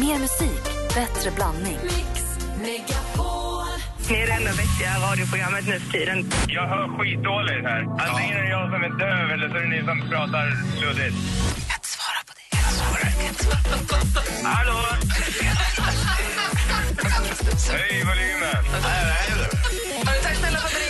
Mer 0.00 0.18
musik, 0.18 0.62
bättre 0.94 1.30
blandning. 1.36 1.78
Ni 4.08 4.14
är 4.22 4.26
det 4.26 4.32
enda 4.32 4.50
vettiga 4.50 4.98
radioprogrammet 5.10 5.66
nu 5.66 5.80
för 5.80 5.92
tiden. 5.92 6.30
Jag 6.48 6.66
hör 6.68 6.98
skitdåligt 6.98 7.64
här. 7.70 7.82
Antingen 8.08 8.36
är 8.36 8.42
det 8.42 8.48
jag 8.50 8.72
som 8.72 8.82
är 8.82 8.88
döv 8.98 9.30
eller 9.30 9.48
så 9.48 9.56
är 9.56 9.62
det 9.62 9.68
ni 9.68 9.78
som 9.84 10.10
pratar 10.10 10.46
luddigt. 10.80 11.16
Kan 11.68 11.76
inte 11.78 11.88
svara 11.96 12.20
på 12.28 12.32
det. 12.38 12.46
Kan 12.56 12.60
inte 12.60 12.74
svara, 12.74 12.98
kan 13.00 13.22
inte 13.28 13.44
svara. 13.44 14.50
Hallå? 14.54 14.78
Hej, 17.72 18.04
volymen. 18.08 18.64
Tack 20.22 20.36
snälla 20.36 20.58
för 20.58 20.66
att 20.66 20.85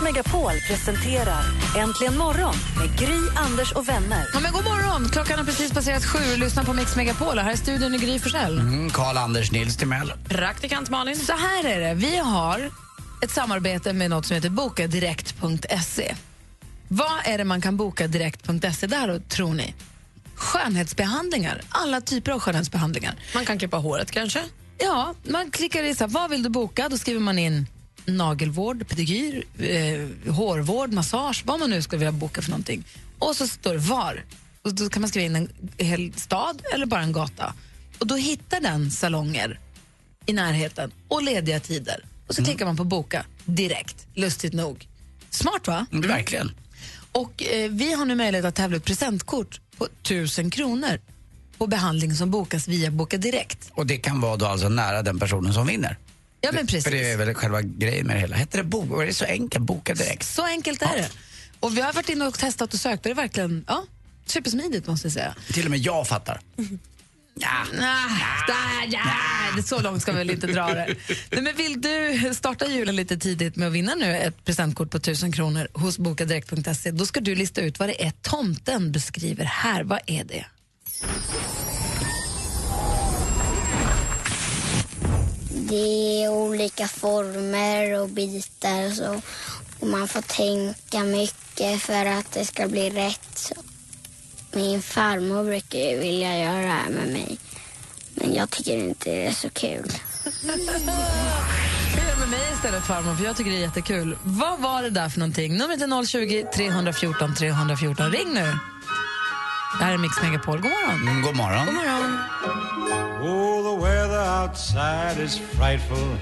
Mix 0.00 0.12
Megapol 0.14 0.52
presenterar 0.66 1.42
Äntligen 1.78 2.18
morgon 2.18 2.54
med 2.78 2.98
Gry, 2.98 3.18
Anders 3.36 3.72
och 3.72 3.88
vänner. 3.88 4.26
Ja, 4.34 4.40
men 4.40 4.52
god 4.52 4.64
morgon! 4.64 5.08
Klockan 5.08 5.38
har 5.38 5.44
precis 5.44 5.72
passerat 5.72 6.04
sju. 6.04 6.36
Lyssna 6.36 6.64
på 6.64 6.72
Mix 6.72 6.96
Megapol. 6.96 7.38
Här 7.38 7.52
är 7.52 7.56
studion 7.56 7.94
i 7.94 7.98
Gry 7.98 8.18
Forssell. 8.18 8.58
Mm, 8.58 8.90
Karl-Anders 8.90 9.52
Nils 9.52 9.76
Timell. 9.76 10.12
Praktikant 10.28 10.90
Malin. 10.90 11.16
Så 11.16 11.32
här 11.32 11.64
är 11.64 11.80
det. 11.80 11.94
Vi 11.94 12.16
har 12.16 12.70
ett 13.22 13.30
samarbete 13.30 13.92
med 13.92 14.10
något 14.10 14.26
som 14.26 14.34
heter 14.34 14.50
bokadirekt.se. 14.50 16.14
Vad 16.88 17.20
är 17.24 17.38
det 17.38 17.44
man 17.44 17.60
kan 17.60 17.76
boka 17.76 18.06
direkt.se 18.06 18.86
där 18.86 19.18
tror 19.28 19.54
ni? 19.54 19.74
Skönhetsbehandlingar. 20.34 21.60
Alla 21.68 22.00
typer 22.00 22.32
av 22.32 22.40
skönhetsbehandlingar. 22.40 23.14
Man 23.34 23.44
kan 23.44 23.58
klippa 23.58 23.76
håret 23.76 24.10
kanske? 24.10 24.42
Ja, 24.78 25.14
man 25.22 25.50
klickar 25.50 25.82
i 25.82 25.94
så 25.94 26.04
här, 26.04 26.08
vad 26.08 26.30
vill 26.30 26.42
du 26.42 26.48
boka? 26.48 26.88
Då 26.88 26.98
skriver 26.98 27.20
man 27.20 27.38
in 27.38 27.66
nagelvård, 28.16 28.88
pedikyr, 28.88 29.44
eh, 29.58 30.32
hårvård, 30.32 30.92
massage, 30.92 31.42
vad 31.46 31.60
man 31.60 31.70
nu 31.70 31.82
skulle 31.82 31.98
vilja 31.98 32.12
boka 32.12 32.42
för 32.42 32.50
någonting. 32.50 32.84
Och 33.18 33.36
så 33.36 33.46
står 33.46 33.72
det 33.72 33.78
var. 33.78 34.24
Och 34.62 34.74
då 34.74 34.88
kan 34.88 35.02
man 35.02 35.08
skriva 35.08 35.26
in 35.26 35.36
en 35.36 35.48
hel 35.86 36.12
stad 36.16 36.62
eller 36.74 36.86
bara 36.86 37.02
en 37.02 37.12
gata. 37.12 37.54
Och 37.98 38.06
då 38.06 38.14
hittar 38.16 38.60
den 38.60 38.90
salonger 38.90 39.58
i 40.26 40.32
närheten 40.32 40.92
och 41.08 41.22
lediga 41.22 41.60
tider. 41.60 42.04
Och 42.26 42.34
så 42.34 42.44
klickar 42.44 42.66
man 42.66 42.76
på 42.76 42.84
boka 42.84 43.24
direkt, 43.44 44.06
lustigt 44.14 44.52
nog. 44.52 44.88
Smart 45.30 45.66
va? 45.66 45.86
Mm, 45.92 46.08
verkligen. 46.08 46.50
Och 47.12 47.42
eh, 47.42 47.70
vi 47.70 47.92
har 47.92 48.04
nu 48.04 48.14
möjlighet 48.14 48.44
att 48.44 48.54
tävla 48.54 48.76
ut 48.76 48.84
presentkort 48.84 49.60
på 49.76 49.84
1000 49.84 50.50
kronor 50.50 51.00
på 51.58 51.66
behandling 51.66 52.14
som 52.14 52.30
bokas 52.30 52.68
via 52.68 52.90
Boka 52.90 53.16
Direkt. 53.16 53.70
Och 53.74 53.86
det 53.86 53.96
kan 53.96 54.20
vara 54.20 54.36
då 54.36 54.46
alltså 54.46 54.68
nära 54.68 55.02
den 55.02 55.18
personen 55.18 55.54
som 55.54 55.66
vinner. 55.66 55.96
Ja, 56.40 56.52
men 56.52 56.66
precis. 56.66 56.84
För 56.84 56.90
det 56.90 57.10
är 57.10 57.16
väl 57.16 57.34
själva 57.34 57.62
grejen 57.62 58.06
med 58.06 58.16
det 58.16 58.20
hela. 58.20 58.36
Heter 58.36 58.58
det 58.58 58.64
boka? 58.64 59.02
Är 59.02 59.06
det 59.06 59.14
så 59.14 59.24
enkelt? 59.24 59.64
Boka 59.64 59.94
direkt? 59.94 60.26
Så 60.26 60.44
enkelt 60.44 60.82
är 60.82 60.96
det. 60.96 61.10
Och 61.60 61.76
vi 61.76 61.80
har 61.80 61.92
varit 61.92 62.08
inne 62.08 62.26
och 62.26 62.38
testat 62.38 62.74
och 62.74 62.80
sökt 62.80 62.96
och 62.96 63.02
det 63.02 63.10
är 63.10 63.14
verkligen 63.14 63.64
ja, 63.68 63.84
supersmidigt 64.26 64.86
måste 64.86 65.06
jag 65.06 65.12
säga. 65.12 65.34
Till 65.52 65.64
och 65.64 65.70
med 65.70 65.80
jag 65.80 66.08
fattar. 66.08 66.40
Ja. 67.34 67.66
Där, 68.46 68.88
ja. 68.88 69.00
det 69.56 69.62
Så 69.62 69.80
långt 69.80 70.02
ska 70.02 70.12
vi 70.12 70.18
väl 70.18 70.30
inte 70.30 70.46
dra 70.46 70.66
det. 70.66 70.96
Nej, 71.30 71.42
men 71.42 71.56
vill 71.56 71.80
du 71.80 72.34
starta 72.34 72.66
julen 72.66 72.96
lite 72.96 73.18
tidigt 73.18 73.56
med 73.56 73.68
att 73.68 73.74
vinna 73.74 73.94
nu 73.94 74.16
ett 74.16 74.44
presentkort 74.44 74.90
på 74.90 74.96
1000 74.96 75.32
kronor 75.32 75.68
hos 75.74 75.98
bokadirekt.se 75.98 76.90
då 76.90 77.06
ska 77.06 77.20
du 77.20 77.34
lista 77.34 77.60
ut 77.60 77.78
vad 77.78 77.88
det 77.88 78.04
är 78.04 78.10
tomten 78.22 78.92
beskriver 78.92 79.44
här. 79.44 79.84
Vad 79.84 80.00
är 80.06 80.24
det? 80.24 80.46
Det 85.70 86.19
olika 86.50 86.88
former 86.88 88.00
och 88.00 88.08
bitar 88.08 88.86
och 88.86 88.92
så. 88.92 89.20
Och 89.80 89.86
man 89.86 90.08
får 90.08 90.22
tänka 90.22 91.04
mycket 91.04 91.82
för 91.82 92.06
att 92.06 92.32
det 92.32 92.44
ska 92.44 92.68
bli 92.68 92.90
rätt. 92.90 93.38
Så. 93.38 93.54
Min 94.52 94.82
farmor 94.82 95.44
brukar 95.44 95.78
ju 95.78 95.98
vilja 95.98 96.38
göra 96.38 96.62
det 96.62 96.68
här 96.68 96.90
med 96.90 97.08
mig. 97.08 97.38
Men 98.14 98.34
jag 98.34 98.50
tycker 98.50 98.76
inte 98.76 99.10
det 99.10 99.26
är 99.26 99.32
så 99.32 99.50
kul. 99.50 99.92
Gör 101.96 102.18
med 102.20 102.28
mig 102.28 102.52
istället 102.54 102.84
farmor, 102.84 103.14
för 103.14 103.24
jag 103.24 103.36
tycker 103.36 103.50
det 103.50 103.56
är 103.56 103.60
jättekul. 103.60 104.18
Vad 104.22 104.60
var 104.60 104.82
det 104.82 104.90
där 104.90 105.08
för 105.08 105.18
någonting? 105.18 105.56
Numret 105.56 105.82
är 105.82 106.06
020 106.06 106.44
314 106.54 107.34
314. 107.34 108.12
Ring 108.12 108.34
nu. 108.34 108.58
Det 109.78 109.84
här 109.84 109.92
är 109.92 109.98
Mix 109.98 110.22
Megapol. 110.22 110.60
God 110.60 110.70
morgon. 110.70 111.08
Mm, 111.08 111.22
god 111.22 111.36
morgon. 111.36 111.66
God 111.66 111.74
morgon. 111.74 113.49
Outside 114.30 115.18
is 115.24 115.38
frightful, 115.38 116.16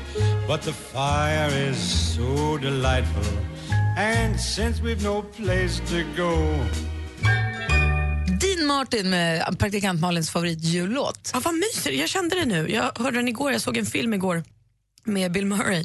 but 0.46 0.62
the 0.62 0.72
fire 0.72 1.70
is 1.70 1.76
so 2.14 2.56
delightful. 2.56 3.38
And 3.98 4.40
since 4.40 4.80
we've 4.82 5.02
no 5.04 5.22
place 5.22 5.80
to 5.90 6.04
go, 6.16 6.30
Dean 8.40 8.66
Martin 8.66 9.10
med 9.10 9.58
praktikant 9.58 10.00
Malins 10.00 10.30
favoritjullåt. 10.30 11.30
Ja, 11.34 11.40
vad 11.44 11.54
mysigt. 11.54 12.00
Jag 12.00 12.08
kände 12.08 12.36
det 12.36 12.44
nu. 12.44 12.70
Jag 12.70 12.92
hörde 12.98 13.18
den 13.18 13.28
igår. 13.28 13.52
Jag 13.52 13.60
såg 13.60 13.76
en 13.76 13.86
film 13.86 14.14
igår 14.14 14.44
med 15.04 15.32
Bill 15.32 15.46
Murray, 15.46 15.80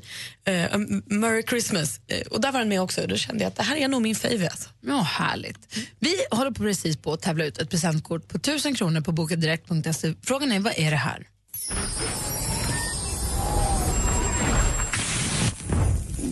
uh, 0.50 0.78
Merry 1.06 1.44
Christmas. 1.44 2.00
Eh, 2.08 2.28
och 2.28 2.42
där 2.42 2.52
var 2.52 2.60
den 2.60 2.70
med 2.70 2.82
också. 2.82 3.08
Då 3.08 3.16
kände 3.16 3.44
jag 3.44 3.50
att 3.50 3.56
det 3.56 3.64
här 3.64 3.76
är 3.76 3.88
nog 3.88 4.02
min 4.02 4.16
favorit. 4.16 4.52
Alltså. 4.52 4.70
Ja, 4.82 5.02
härligt. 5.02 5.78
Vi 6.00 6.16
håller 6.32 6.52
på 6.52 6.64
precis 6.64 6.98
på 6.98 7.14
att 7.14 7.22
tävla 7.22 7.46
ut 7.46 7.58
ett 7.58 7.70
presentkort 7.70 8.28
på 8.28 8.38
1000 8.38 8.76
kronor 8.76 9.02
på 9.02 9.12
bokadirekt.se. 9.12 10.14
Frågan 10.22 10.52
är, 10.52 10.60
vad 10.60 10.74
är 10.78 10.92
det 10.92 10.98
här? 10.98 11.28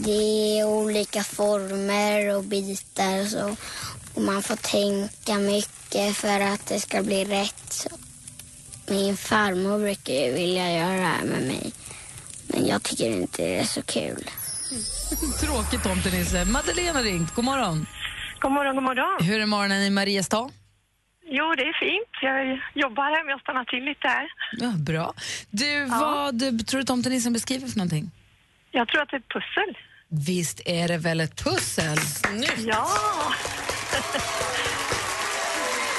Det 0.06 0.60
är 0.60 0.66
olika 0.66 1.24
former 1.24 2.36
och 2.36 2.44
bitar 2.44 3.22
och 3.22 3.28
så. 3.28 3.56
Och 4.16 4.22
man 4.22 4.44
får 4.44 4.56
tänka 4.56 5.38
mycket 5.38 6.18
för 6.18 6.40
att 6.40 6.66
det 6.66 6.80
ska 6.80 7.04
bli 7.04 7.26
rätt. 7.26 7.74
Så. 7.74 7.90
Min 8.90 9.18
farmor 9.18 9.80
brukar 9.80 10.14
ju 10.14 10.32
vilja 10.34 10.72
göra 10.72 10.94
det 10.98 11.08
här 11.08 11.24
med 11.24 11.42
mig. 11.42 11.72
Men 12.48 12.68
jag 12.68 12.84
tycker 12.84 13.10
inte 13.12 13.42
det 13.44 13.60
är 13.60 13.64
så 13.64 13.82
kul. 13.82 14.24
Tråkigt 15.42 15.84
tomtenisse. 15.84 16.46
Madeleine 16.46 16.98
har 16.98 17.04
ringt. 17.04 17.36
God 17.36 17.46
morgon. 17.46 17.86
God 18.40 18.52
morgon, 18.52 18.76
god 18.76 18.84
morgon. 18.84 19.26
Hur 19.28 19.42
är 19.42 19.46
morgonen 19.46 19.84
i 19.84 19.90
Mariestad? 19.90 20.50
Jo, 21.24 21.54
det 21.58 21.64
är 21.64 21.80
fint. 21.80 22.14
Jag 22.22 22.60
jobbar 22.84 23.04
här, 23.04 23.24
men 23.24 23.32
jag 23.32 23.42
stannar 23.42 23.66
till 23.66 23.84
lite 23.84 24.08
här. 24.08 24.28
Ja, 24.52 24.72
bra. 24.78 25.14
Du, 25.50 25.86
vad 25.86 26.40
tror 26.68 26.80
du 26.80 26.86
tomtenissen 26.86 27.34
beskriver 27.34 27.68
för 27.68 27.78
någonting? 27.78 28.12
Jag 28.72 28.88
tror 28.88 29.02
att 29.02 29.10
det 29.10 29.16
är 29.16 29.20
ett 29.20 29.30
pussel. 29.30 29.78
Visst 30.14 30.62
är 30.66 30.88
det 30.88 30.98
väl 30.98 31.22
ett 31.22 31.36
pussel? 31.44 31.98
Ja, 32.66 32.88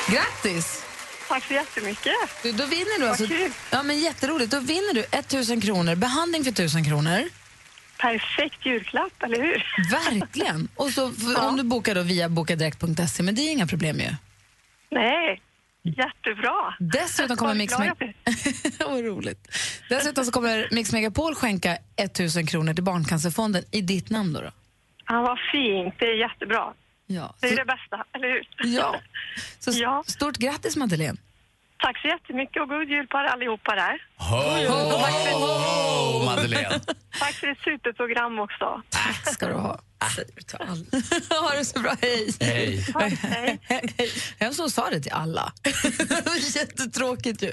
Grattis! 0.08 0.82
tack 1.28 1.44
så 1.44 1.54
jättemycket. 1.54 2.12
Du, 2.42 2.52
då 2.52 2.66
vinner 2.66 3.00
du 3.00 3.08
alltså... 3.08 3.26
kul. 3.26 3.50
Ja, 3.70 3.82
men 3.82 3.98
jätteroligt. 3.98 4.50
Då 4.50 4.60
vinner 4.60 4.94
du 4.94 5.04
1000 5.10 5.60
kronor, 5.60 5.94
behandling 5.94 6.44
för 6.44 6.50
1000 6.50 6.84
kronor. 6.84 7.28
Perfekt 7.98 8.66
julklapp, 8.66 9.22
eller 9.22 9.42
hur? 9.42 9.64
Verkligen. 9.90 10.68
Och 10.74 10.90
så, 10.90 11.12
för, 11.12 11.40
om 11.48 11.56
du 11.56 11.62
bokar 11.62 11.94
då 11.94 12.02
via 12.02 12.28
bokadirekt.se, 12.28 13.22
men 13.22 13.34
det 13.34 13.42
är 13.42 13.52
inga 13.52 13.66
problem 13.66 14.00
ju. 14.00 14.14
Nej, 14.90 15.42
jättebra. 15.82 16.74
Dessutom 16.78 17.36
kommer 17.36 17.54
Mix 17.54 17.74
Meg- 17.78 18.14
roligt. 19.08 19.48
Dessutom 19.88 20.24
så 20.24 20.32
kommer 20.32 20.68
Mix 20.72 20.92
Megapol 20.92 21.34
skänka 21.34 21.78
1000 21.96 22.46
kronor 22.46 22.74
till 22.74 22.84
Barncancerfonden 22.84 23.64
i 23.70 23.80
ditt 23.80 24.10
namn. 24.10 24.32
Då, 24.32 24.40
då. 24.40 24.50
Ja, 25.08 25.22
vad 25.22 25.38
fint. 25.52 25.94
Det 25.98 26.06
är 26.06 26.14
jättebra. 26.18 26.72
Ja. 27.06 27.34
Det 27.40 27.46
är 27.46 27.50
Så, 27.50 27.56
det 27.56 27.64
bästa, 27.64 28.04
eller 28.12 28.28
hur? 28.28 28.48
ja. 28.76 29.00
Så 29.58 29.70
Ja. 29.74 30.04
stort 30.06 30.36
grattis 30.36 30.76
Madeleine. 30.76 31.18
Tack 31.82 31.98
så 32.02 32.08
jättemycket 32.08 32.62
och 32.62 32.68
god 32.68 32.88
jul 32.88 33.06
på 33.06 33.18
er 33.18 33.24
allihopa 33.24 33.74
där. 33.74 33.94
Ho, 34.16 34.36
ho, 34.72 34.80
ho, 35.64 36.24
Madeleine. 36.24 36.80
Tack 37.18 37.34
för 37.34 37.46
ett 37.46 37.58
superprogram 37.64 38.38
också. 38.38 38.82
ska 39.32 39.46
du 39.46 39.54
ha. 39.54 39.80
Alla. 40.58 40.74
ha 41.40 41.54
det 41.58 41.64
så 41.64 41.80
bra, 41.80 41.96
hej. 42.00 42.32
Hej. 42.40 42.86
Tack, 42.92 43.12
hej. 43.12 43.58
Vem 44.38 44.54
som 44.54 44.70
sa 44.70 44.90
det 44.90 45.00
till 45.00 45.12
alla? 45.12 45.52
Jättetråkigt 46.54 47.42
ju. 47.42 47.52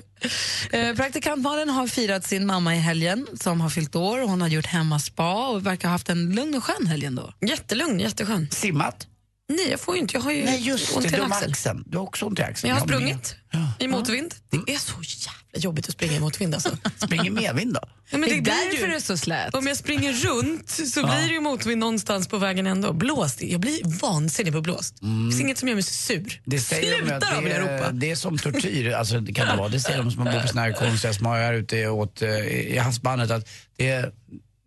Eh, 0.71 0.95
praktikant 0.95 1.41
Malin 1.43 1.69
har 1.69 1.87
firat 1.87 2.25
sin 2.25 2.45
mamma 2.45 2.75
i 2.75 2.79
helgen 2.79 3.27
som 3.33 3.61
har 3.61 3.69
fyllt 3.69 3.95
år. 3.95 4.19
Hon 4.19 4.41
har 4.41 4.47
gjort 4.47 4.65
hemmaspa 4.65 5.47
och 5.47 5.65
verkar 5.65 5.87
ha 5.87 5.93
haft 5.93 6.09
en 6.09 6.35
lugn 6.35 6.55
och 6.55 6.63
skön 6.63 6.87
helg 6.87 7.05
ändå. 7.05 7.33
Jättelugn, 7.41 7.99
jätteskön. 7.99 8.47
Simmat? 8.51 9.08
Nej, 9.49 9.69
jag 9.69 9.79
får 9.79 9.95
ju 9.95 10.01
inte. 10.01 10.13
Jag 10.13 10.21
har 10.21 10.31
ju 10.31 10.45
Nej, 10.45 10.61
just 10.67 10.95
ont 10.95 11.03
det. 11.03 11.07
i 11.07 11.11
Du 11.11 11.17
en 11.17 11.31
har 11.31 11.37
axel. 11.37 11.51
axeln. 11.51 11.83
Du 11.87 11.97
har 11.97 12.03
också 12.05 12.25
ont 12.25 12.39
i 12.39 12.41
axeln. 12.41 12.69
Men 12.73 12.77
jag 12.77 12.81
har 12.81 12.87
sprungit 12.87 13.35
i 13.79 13.87
motvind. 13.87 14.35
Det 14.65 14.73
är 14.73 14.77
så 14.77 14.93
jävla 15.01 15.59
jobbigt 15.63 15.87
att 15.87 15.93
springa 15.93 16.13
i 16.13 16.19
motvind. 16.19 16.53
Alltså. 16.53 16.77
Springer 17.05 17.31
medvind 17.31 17.73
då? 17.73 17.79
Ja, 18.09 18.17
men 18.17 18.21
Det 18.21 18.27
är 18.27 18.35
det 18.35 18.41
blir 18.41 18.53
därför 18.53 18.81
ju, 18.85 18.87
du 18.87 18.95
är 18.95 18.99
så 18.99 19.17
slät. 19.17 19.55
om 19.55 19.67
jag 19.67 19.77
springer 19.77 20.13
runt 20.13 20.69
så 20.69 21.03
blir 21.03 21.27
det 21.27 21.33
ju 21.33 21.39
motvind 21.39 21.79
någonstans 21.79 22.27
på 22.27 22.37
vägen 22.37 22.67
ändå. 22.67 22.93
Blåst. 22.93 23.41
Jag 23.41 23.59
blir 23.61 23.99
vansinnig 23.99 24.53
på 24.53 24.61
blåst. 24.61 24.95
Det 25.01 25.05
finns 25.07 25.41
inget 25.41 25.57
som 25.57 25.67
gör 25.67 25.75
mig 25.75 25.83
så 25.83 25.93
sur. 25.93 26.41
Det 26.45 26.59
säger 26.59 26.91
de 26.91 26.97
Sluta 26.97 27.15
att 27.15 27.35
då, 27.35 27.41
vill 27.41 27.51
jag 27.51 27.61
det, 27.61 27.75
ropa. 27.77 27.85
är, 27.87 27.91
det 27.91 28.11
är 28.11 28.15
som 28.15 28.37
tortyr, 28.37 28.91
alltså, 28.91 29.19
det 29.19 29.33
kan 29.33 29.47
det 29.47 29.55
vara. 29.55 29.69
Det 29.69 29.79
säger 29.79 29.97
de 29.97 30.11
som 30.11 30.23
bor 30.23 30.41
på 30.41 30.47
såna 30.47 30.61
här 30.61 30.71
konstiga 30.73 31.13
små 31.13 31.35
öar 31.35 31.53
ute 31.53 31.87
åt, 31.87 32.21
eh, 32.21 32.29
i 32.47 32.77
havsbandet 32.77 33.31
att 33.31 33.49
det, 33.77 34.13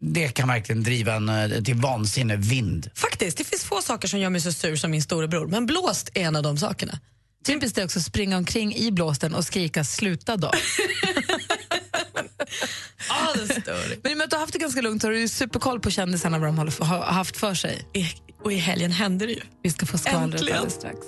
det 0.05 0.29
kan 0.29 0.49
verkligen 0.49 0.83
driva 0.83 1.15
en 1.15 1.29
eh, 1.29 1.63
till 1.63 1.75
vansinne, 1.75 2.37
vind. 2.37 2.91
Faktiskt, 2.95 3.39
det 3.39 3.45
finns 3.45 3.65
få 3.65 3.83
saker 3.83 4.09
som 4.09 4.21
gör 4.21 4.31
mig 4.31 4.41
så 4.41 4.53
sur 4.53 4.77
som 4.77 4.91
min 4.91 5.03
storebror. 5.03 5.47
Men 5.47 5.67
blåst 5.67 6.11
är 6.15 6.21
en 6.23 6.37
av 6.37 6.43
de 6.43 6.59
sakerna. 6.59 6.99
Typiskt 7.47 7.79
är 7.79 7.85
också 7.85 7.99
att 7.99 8.05
springa 8.05 8.37
omkring 8.37 8.75
i 8.75 8.93
blåsten 8.93 9.35
och 9.35 9.45
skrika 9.45 9.85
sluta 9.85 10.37
då. 10.37 10.51
Ah. 13.11 13.35
Men 14.03 14.13
i 14.13 14.15
och 14.15 14.19
med 14.19 14.25
att 14.25 14.31
du 14.31 14.37
har 14.37 14.41
haft 14.41 14.53
det 14.53 14.59
ganska 14.59 14.81
lugnt 14.81 15.03
har 15.03 15.11
du 15.11 15.29
superkoll 15.29 15.81
på 15.81 15.91
kändisarna 15.91 16.39
vad 16.39 16.49
de 16.49 16.59
har 16.59 17.03
haft 17.03 17.37
för 17.37 17.55
sig. 17.55 17.87
I- 17.95 18.07
Och 18.45 18.53
i 18.53 18.57
helgen 18.57 18.93
hände 18.93 19.27
det 19.27 19.33
ju. 19.33 19.41
Vi 19.63 19.71
ska 19.71 19.87
få 19.87 19.99
skvallret 19.99 20.41
alldeles 20.41 20.75
strax. 20.75 20.97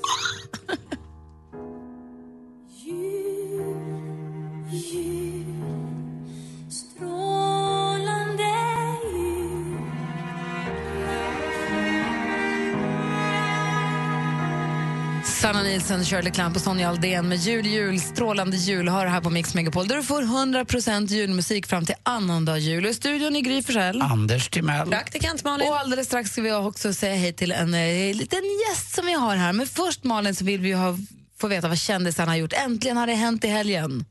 Sanna 15.44 15.62
Nielsen, 15.62 16.04
Shirley 16.04 16.32
Clamp 16.32 16.56
och 16.56 16.62
Sonja 16.62 16.88
Aldén 16.88 17.28
med 17.28 17.38
Jul, 17.38 17.66
jul, 17.66 18.00
strålande 18.00 18.56
jul 18.56 18.88
har 18.88 19.06
här 19.06 19.20
på 19.20 19.30
Mix 19.30 19.54
Megapol 19.54 19.88
där 19.88 19.96
du 19.96 20.02
får 20.02 20.22
100% 20.22 21.06
julmusik 21.06 21.66
fram 21.66 21.86
till 21.86 21.94
annandag 22.02 22.58
jul. 22.58 22.84
Och 22.84 22.90
I 22.90 22.94
studion 22.94 23.36
i 23.36 23.40
Gry 23.40 23.62
Forssell. 23.62 24.02
Anders 24.02 24.48
Timell. 24.48 24.88
Praktikant 24.88 25.44
Malin. 25.44 25.68
Och 25.68 25.78
alldeles 25.78 26.06
strax 26.06 26.30
ska 26.30 26.42
vi 26.42 26.52
också 26.52 26.92
säga 26.94 27.14
hej 27.14 27.32
till 27.32 27.52
en 27.52 27.74
eh, 27.74 28.14
liten 28.14 28.40
gäst 28.68 28.94
som 28.94 29.06
vi 29.06 29.12
har 29.12 29.36
här. 29.36 29.52
Men 29.52 29.66
först 29.66 30.04
Malin 30.04 30.34
så 30.34 30.44
vill 30.44 30.60
vi 30.60 30.72
ha, 30.72 30.98
få 31.40 31.48
veta 31.48 31.68
vad 31.68 31.78
kändisarna 31.78 32.30
har 32.30 32.36
gjort. 32.36 32.52
Äntligen 32.52 32.96
har 32.96 33.06
det 33.06 33.14
hänt 33.14 33.44
i 33.44 33.48
helgen. 33.48 34.04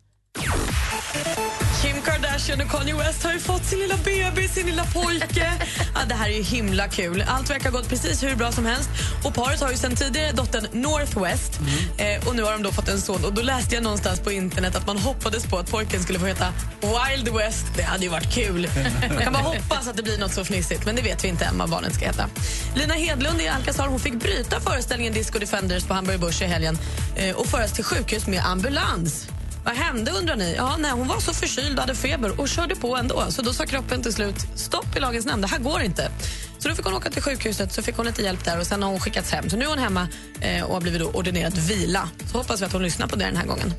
Kim 1.82 2.02
Kardashian 2.02 2.23
och 2.34 2.70
Kanye 2.72 2.96
West 2.96 3.24
har 3.24 3.34
ju 3.34 3.40
fått 3.40 3.66
sin 3.66 3.80
lilla 3.80 3.96
bebis, 3.98 4.54
sin 4.54 4.66
lilla 4.66 4.84
pojke. 4.84 5.52
ja, 5.96 6.00
det 6.08 6.14
här 6.14 6.30
är 6.30 6.34
ju 6.34 6.44
himla 6.44 6.88
kul. 6.88 7.24
Allt 7.28 7.50
verkar 7.50 7.72
ha 7.72 7.80
gått 7.80 7.90
precis 7.90 8.24
hur 8.24 8.36
bra 8.36 8.52
som 8.52 8.66
helst. 8.66 8.90
Och 9.24 9.34
Paret 9.34 9.62
har 9.62 9.72
ju 9.72 9.78
sen 9.78 9.96
tidigare 9.96 10.32
dottern 10.32 10.68
Northwest 10.72 11.60
eh, 11.98 12.28
och 12.28 12.36
nu 12.36 12.44
har 12.44 12.52
de 12.52 12.64
då 12.64 12.72
fått 12.72 12.90
en 12.90 13.02
son. 13.02 13.26
Och 13.26 13.34
Då 13.34 13.42
läste 13.42 13.76
jag 13.76 13.84
någonstans 13.84 14.20
på 14.20 14.32
internet 14.32 14.76
att 14.76 14.88
man 14.88 14.98
hoppades 14.98 15.46
på 15.46 15.58
att 15.58 15.72
pojken 15.72 16.04
skulle 16.04 16.20
få 16.20 16.26
heta 16.26 16.54
Wild 16.82 17.30
West. 17.36 17.66
Det 17.78 17.84
hade 17.84 18.04
ju 18.04 18.10
varit 18.10 18.34
kul. 18.34 18.70
Man 19.10 19.24
kan 19.24 19.34
bara 19.34 19.44
hoppas 19.44 19.88
att 19.88 19.98
det 19.98 20.04
blir 20.04 20.18
något 20.18 20.34
så 20.34 20.46
fnissigt, 20.46 20.86
men 20.86 20.96
det 20.96 21.02
vet 21.02 21.24
vi 21.24 21.28
inte 21.28 21.46
än 21.46 21.58
vad 21.58 21.70
barnet 21.70 21.96
ska 21.96 22.06
heta. 22.06 22.30
Lina 22.76 22.94
Hedlund 22.94 23.42
i 23.42 23.48
Alcazar 23.48 23.88
hon 23.88 24.00
fick 24.00 24.14
bryta 24.14 24.60
föreställningen 24.60 25.14
Disco 25.14 25.40
Defenders 25.40 25.84
på 25.84 25.94
Hamburger 25.94 26.20
Börs 26.20 26.42
i 26.42 26.46
helgen 26.46 26.78
eh, 27.16 27.36
och 27.36 27.46
föras 27.46 27.74
till 27.74 27.84
sjukhus 27.84 28.28
med 28.28 28.46
ambulans. 28.46 29.28
Vad 29.66 29.76
hände 29.76 30.12
undrar 30.12 30.36
ni? 30.36 30.56
Ja, 30.58 30.76
nej, 30.80 30.92
hon 30.92 31.08
var 31.08 31.20
så 31.20 31.34
förkyld, 31.34 31.80
hade 31.80 31.96
feber 31.96 32.40
och 32.40 32.48
körde 32.48 32.76
på 32.76 32.98
ändå. 32.98 33.26
Så 33.30 33.42
då 33.42 33.54
sa 33.54 33.66
kroppen 33.66 34.04
till 34.04 34.14
slut 34.14 34.36
stopp 34.56 34.98
i 34.98 35.00
lagens 35.00 35.26
namn, 35.26 35.42
det 35.42 35.48
här 35.48 35.60
går 35.60 35.82
inte. 35.82 36.12
Så 36.64 36.70
då 36.70 36.76
fick 36.76 36.86
hon 36.86 36.94
åka 36.94 37.10
till 37.10 37.22
sjukhuset, 37.22 37.74
så 37.74 37.82
fick 37.82 37.98
hon 37.98 38.06
lite 38.06 38.22
hjälp 38.22 38.46
där 38.46 38.60
och 38.60 38.68
sen 38.68 38.84
har 38.84 38.90
hon 38.90 39.00
skickats 39.00 39.32
hem. 39.32 39.50
Så 39.50 39.58
nu 39.58 39.66
är 39.66 39.70
hon 39.70 39.80
hemma 39.80 40.08
eh, 40.42 40.64
och 40.64 40.74
har 40.74 40.82
blivit 40.82 41.02
ordinerad 41.02 41.58
vila. 41.58 42.10
Så 42.32 42.38
hoppas 42.38 42.62
vi 42.62 42.66
att 42.66 42.74
hon 42.74 42.84
lyssnar 42.84 43.08
på 43.08 43.16
det 43.16 43.26
den 43.26 43.36
här 43.36 43.46
gången. 43.46 43.74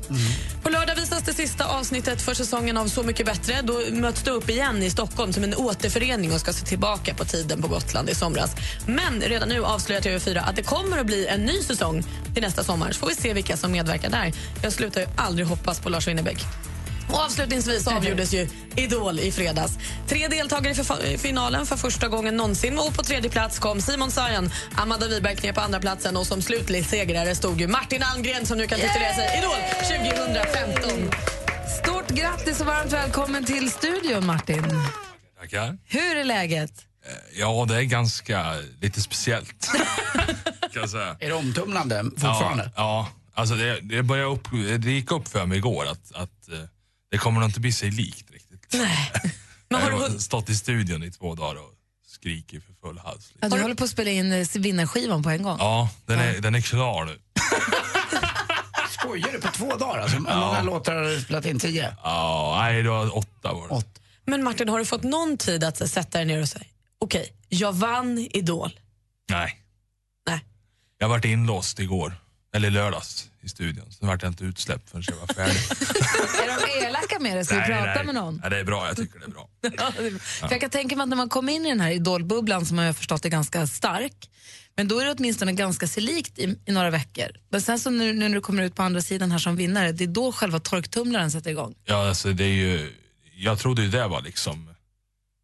På 0.63 0.69
lördag 0.69 0.95
visas 0.95 1.23
det 1.23 1.33
sista 1.33 1.65
avsnittet 1.65 2.21
för 2.21 2.33
säsongen 2.33 2.77
av 2.77 2.87
Så 2.87 3.03
mycket 3.03 3.25
bättre. 3.25 3.61
Då 3.63 3.81
möts 3.91 4.23
det 4.23 4.31
upp 4.31 4.49
igen 4.49 4.83
i 4.83 4.89
Stockholm 4.89 5.33
som 5.33 5.43
en 5.43 5.55
återförening 5.55 6.33
och 6.33 6.39
ska 6.39 6.53
se 6.53 6.65
tillbaka 6.65 7.13
på 7.13 7.25
tiden 7.25 7.61
på 7.61 7.67
Gotland 7.67 8.09
i 8.09 8.15
somras. 8.15 8.55
Men 8.87 9.21
redan 9.21 9.49
nu 9.49 9.65
avslöjar 9.65 10.01
TV4 10.01 10.49
att 10.49 10.55
det 10.55 10.63
kommer 10.63 10.97
att 10.97 11.05
bli 11.05 11.27
en 11.27 11.41
ny 11.41 11.61
säsong 11.61 12.03
till 12.33 12.43
nästa 12.43 12.63
sommar. 12.63 12.91
Så 12.91 12.99
får 12.99 13.07
vi 13.07 13.15
se 13.15 13.33
vilka 13.33 13.57
som 13.57 13.71
medverkar 13.71 14.09
där. 14.09 14.33
Jag 14.63 14.73
slutar 14.73 15.01
ju 15.01 15.07
aldrig 15.15 15.47
hoppas 15.47 15.79
på 15.79 15.89
Lars 15.89 16.07
Winnerbäck. 16.07 16.45
Och 17.09 17.19
avslutningsvis 17.19 17.87
avgjordes 17.87 18.33
ju 18.33 18.47
Idol 18.75 19.19
i 19.19 19.31
fredags. 19.31 19.77
Tre 20.07 20.27
deltagare 20.27 21.07
i 21.07 21.17
finalen 21.17 21.65
för 21.65 21.75
första 21.75 22.07
gången 22.07 22.37
någonsin. 22.37 22.79
Och 22.79 22.93
på 22.93 23.03
tredje 23.03 23.29
plats 23.29 23.59
kom 23.59 23.81
Simon 23.81 24.11
Sayan. 24.11 24.49
Amanda 24.75 25.07
Wiberg 25.07 25.35
knep 25.35 25.55
på 25.55 25.61
andra 25.61 25.79
platsen 25.79 26.17
och 26.17 26.27
som 26.27 26.41
slutlig 26.41 26.85
segrare 26.85 27.35
stod 27.35 27.61
ju 27.61 27.67
Martin 27.67 28.03
Almgren 28.03 28.45
som 28.45 28.57
nu 28.57 28.67
kan 28.67 28.79
titulera 28.79 29.13
sig 29.13 29.37
Idol 29.37 29.55
2015. 30.05 31.11
Stort 31.83 32.09
grattis 32.09 32.59
och 32.59 32.65
varmt 32.65 32.93
välkommen 32.93 33.45
till 33.45 33.71
studion, 33.71 34.25
Martin. 34.25 34.63
Tackar. 35.39 35.77
Hur 35.85 36.17
är 36.17 36.23
läget? 36.23 36.71
Ja, 37.35 37.65
det 37.69 37.75
är 37.75 37.81
ganska 37.81 38.55
lite 38.81 39.01
speciellt. 39.01 39.71
kan 40.73 40.81
jag 40.81 40.89
säga. 40.89 41.17
Är 41.19 41.27
det 41.27 41.33
omtumlande 41.33 42.03
fortfarande? 42.03 42.63
Ja, 42.63 42.71
ja. 42.75 43.07
Alltså 43.33 43.55
det, 43.55 43.79
det, 43.81 44.03
började 44.03 44.29
upp, 44.29 44.47
det 44.79 44.91
gick 44.91 45.11
upp 45.11 45.27
för 45.27 45.45
mig 45.45 45.57
igår 45.57 45.85
att, 45.85 46.15
att 46.15 46.49
eh, 46.51 46.59
det 47.15 47.19
kommer 47.19 47.39
nog 47.39 47.49
inte 47.49 47.59
bli 47.59 47.71
sig 47.71 47.91
likt 47.91 48.31
riktigt. 48.31 48.67
Nej. 48.73 49.11
Men 49.23 49.31
Jag 49.69 49.77
har 49.79 49.91
du, 49.91 49.97
har 49.97 50.03
hunnit- 50.07 50.21
stått 50.21 50.49
i 50.49 50.55
studion 50.55 51.03
i 51.03 51.11
två 51.11 51.35
dagar 51.35 51.55
och 51.55 51.71
skrikit 52.07 52.63
för 52.65 52.73
full 52.87 52.97
hals. 52.97 53.31
Ja, 53.41 53.49
du 53.49 53.61
håller 53.61 53.75
på 53.75 53.83
att 53.83 53.89
spela 53.89 54.11
in 54.11 54.31
eh, 54.31 54.47
vinnarskivan 54.55 55.23
på 55.23 55.29
en 55.29 55.43
gång. 55.43 55.57
Ja, 55.59 55.89
den 56.05 56.19
är, 56.19 56.41
den 56.41 56.55
är 56.55 56.61
klar 56.61 57.05
nu. 57.05 57.19
Skojar 58.89 59.31
du? 59.31 59.41
På 59.41 59.47
två 59.47 59.75
dagar 59.75 59.99
alltså? 60.01 60.17
Hur 60.17 60.23
många 60.23 60.61
låtar 60.61 60.95
har 60.95 61.03
du 61.03 61.21
spelat 61.21 61.45
in? 61.45 61.59
Tio? 61.59 61.95
Ja, 62.03 62.57
nej, 62.61 62.83
det 62.83 62.89
var 62.89 63.17
åtta 63.17 63.53
var 63.53 63.67
det. 63.67 63.73
Åtta. 63.73 63.99
men 64.25 64.43
Martin, 64.43 64.69
har 64.69 64.79
du 64.79 64.85
fått 64.85 65.03
någon 65.03 65.37
tid 65.37 65.63
att 65.63 65.79
här, 65.79 65.87
sätta 65.87 66.17
dig 66.17 66.25
ner 66.27 66.41
och 66.41 66.47
säga 66.49 66.65
okej, 66.99 67.33
jag 67.49 67.73
vann 67.73 68.17
Idol? 68.17 68.79
Nej. 69.29 69.61
Nej. 70.27 70.45
Jag 70.97 71.09
varit 71.09 71.25
inlåst 71.25 71.79
igår, 71.79 72.13
eller 72.55 72.69
lördags 72.71 73.29
i 73.41 73.49
studion. 73.49 73.91
Sen 73.91 74.07
vart 74.07 74.21
jag 74.21 74.29
inte 74.29 74.43
utsläppt 74.43 74.89
förrän 74.89 75.03
jag 75.07 75.15
var 75.15 75.27
färdig. 75.27 75.55
Är 76.43 76.79
de 76.81 76.85
elaka 76.87 77.19
med 77.19 77.37
dig? 77.37 77.45
Ska 77.45 77.55
vi 77.55 77.61
prata 77.61 78.03
med 78.03 78.15
någon? 78.15 78.39
Nej, 78.41 78.49
det 78.49 78.59
är 78.59 78.63
bra, 78.63 78.87
jag 78.87 78.95
tycker 78.97 79.19
det 79.19 79.25
är 79.25 79.29
bra. 79.29 79.49
För 80.19 80.51
jag 80.51 80.61
kan 80.61 80.69
tänka 80.69 80.95
mig 80.95 81.03
att 81.03 81.09
när 81.09 81.17
man 81.17 81.29
kommer 81.29 81.53
in 81.53 81.65
i 81.65 81.69
den 81.69 81.79
här 81.79 81.91
idolbubblan 81.91 82.65
som 82.65 82.77
jag 82.77 82.85
har 82.85 82.93
förstått 82.93 83.25
är 83.25 83.29
ganska 83.29 83.67
stark, 83.67 84.29
men 84.77 84.87
då 84.87 84.99
är 84.99 85.05
det 85.05 85.11
åtminstone 85.11 85.53
ganska 85.53 85.87
sig 85.87 86.03
likt 86.03 86.39
i, 86.39 86.55
i 86.65 86.71
några 86.71 86.89
veckor. 86.89 87.27
Men 87.49 87.61
sen 87.61 87.79
så 87.79 87.89
nu, 87.89 88.13
nu 88.13 88.29
när 88.29 88.35
du 88.35 88.41
kommer 88.41 88.63
ut 88.63 88.75
på 88.75 88.83
andra 88.83 89.01
sidan 89.01 89.31
här 89.31 89.37
som 89.39 89.55
vinnare, 89.55 89.91
det 89.91 90.03
är 90.03 90.07
då 90.07 90.31
själva 90.31 90.59
torktumlaren 90.59 91.31
sätter 91.31 91.49
igång. 91.51 91.75
Ja, 91.85 92.07
alltså 92.07 92.33
det 92.33 92.43
är 92.43 92.47
ju, 92.55 92.93
jag 93.35 93.59
trodde 93.59 93.81
ju 93.81 93.87
det 93.89 94.07
var 94.07 94.21
liksom 94.21 94.69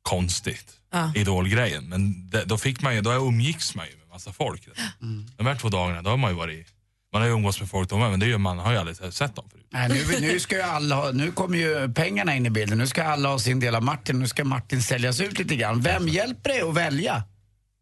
konstigt, 0.01 0.73
Ja. 0.93 1.11
idolgrejen. 1.15 1.89
Men 1.89 2.29
det, 2.29 2.43
då 2.45 2.57
fick 2.57 2.81
man 2.81 2.95
ju, 2.95 3.01
då 3.01 3.11
umgicks 3.11 3.75
man 3.75 3.85
ju 3.85 3.97
med 3.97 4.07
massa 4.09 4.33
folk. 4.33 4.67
De 5.37 5.45
här 5.45 5.55
två 5.55 5.69
dagarna, 5.69 6.01
då 6.01 6.09
har 6.09 6.17
man 6.17 6.31
ju 6.31 6.37
varit, 6.37 6.67
man 7.13 7.21
har 7.21 7.29
ju 7.29 7.33
umgåtts 7.33 7.59
med 7.59 7.69
folk 7.69 7.91
med, 7.91 7.99
men 7.99 8.19
det 8.19 8.31
är 8.31 8.37
man 8.37 8.59
har 8.59 8.71
ju 8.71 8.77
aldrig 8.77 9.13
sett 9.13 9.35
dem 9.35 9.45
förut. 9.51 9.65
Nej, 9.69 9.89
nu, 9.89 10.19
nu, 10.19 10.39
ska 10.39 10.55
ju 10.55 10.61
alla 10.61 10.95
ha, 10.95 11.11
nu 11.11 11.31
kommer 11.31 11.57
ju 11.57 11.93
pengarna 11.93 12.35
in 12.35 12.45
i 12.45 12.49
bilden. 12.49 12.77
Nu 12.77 12.87
ska 12.87 13.03
alla 13.03 13.29
ha 13.29 13.39
sin 13.39 13.59
del 13.59 13.75
av 13.75 13.83
Martin. 13.83 14.19
Nu 14.19 14.27
ska 14.27 14.43
Martin 14.43 14.81
säljas 14.81 15.21
ut 15.21 15.39
lite 15.39 15.55
grann. 15.55 15.81
Vem 15.81 16.07
hjälper 16.07 16.49
dig 16.49 16.61
att 16.61 16.75
välja? 16.75 17.23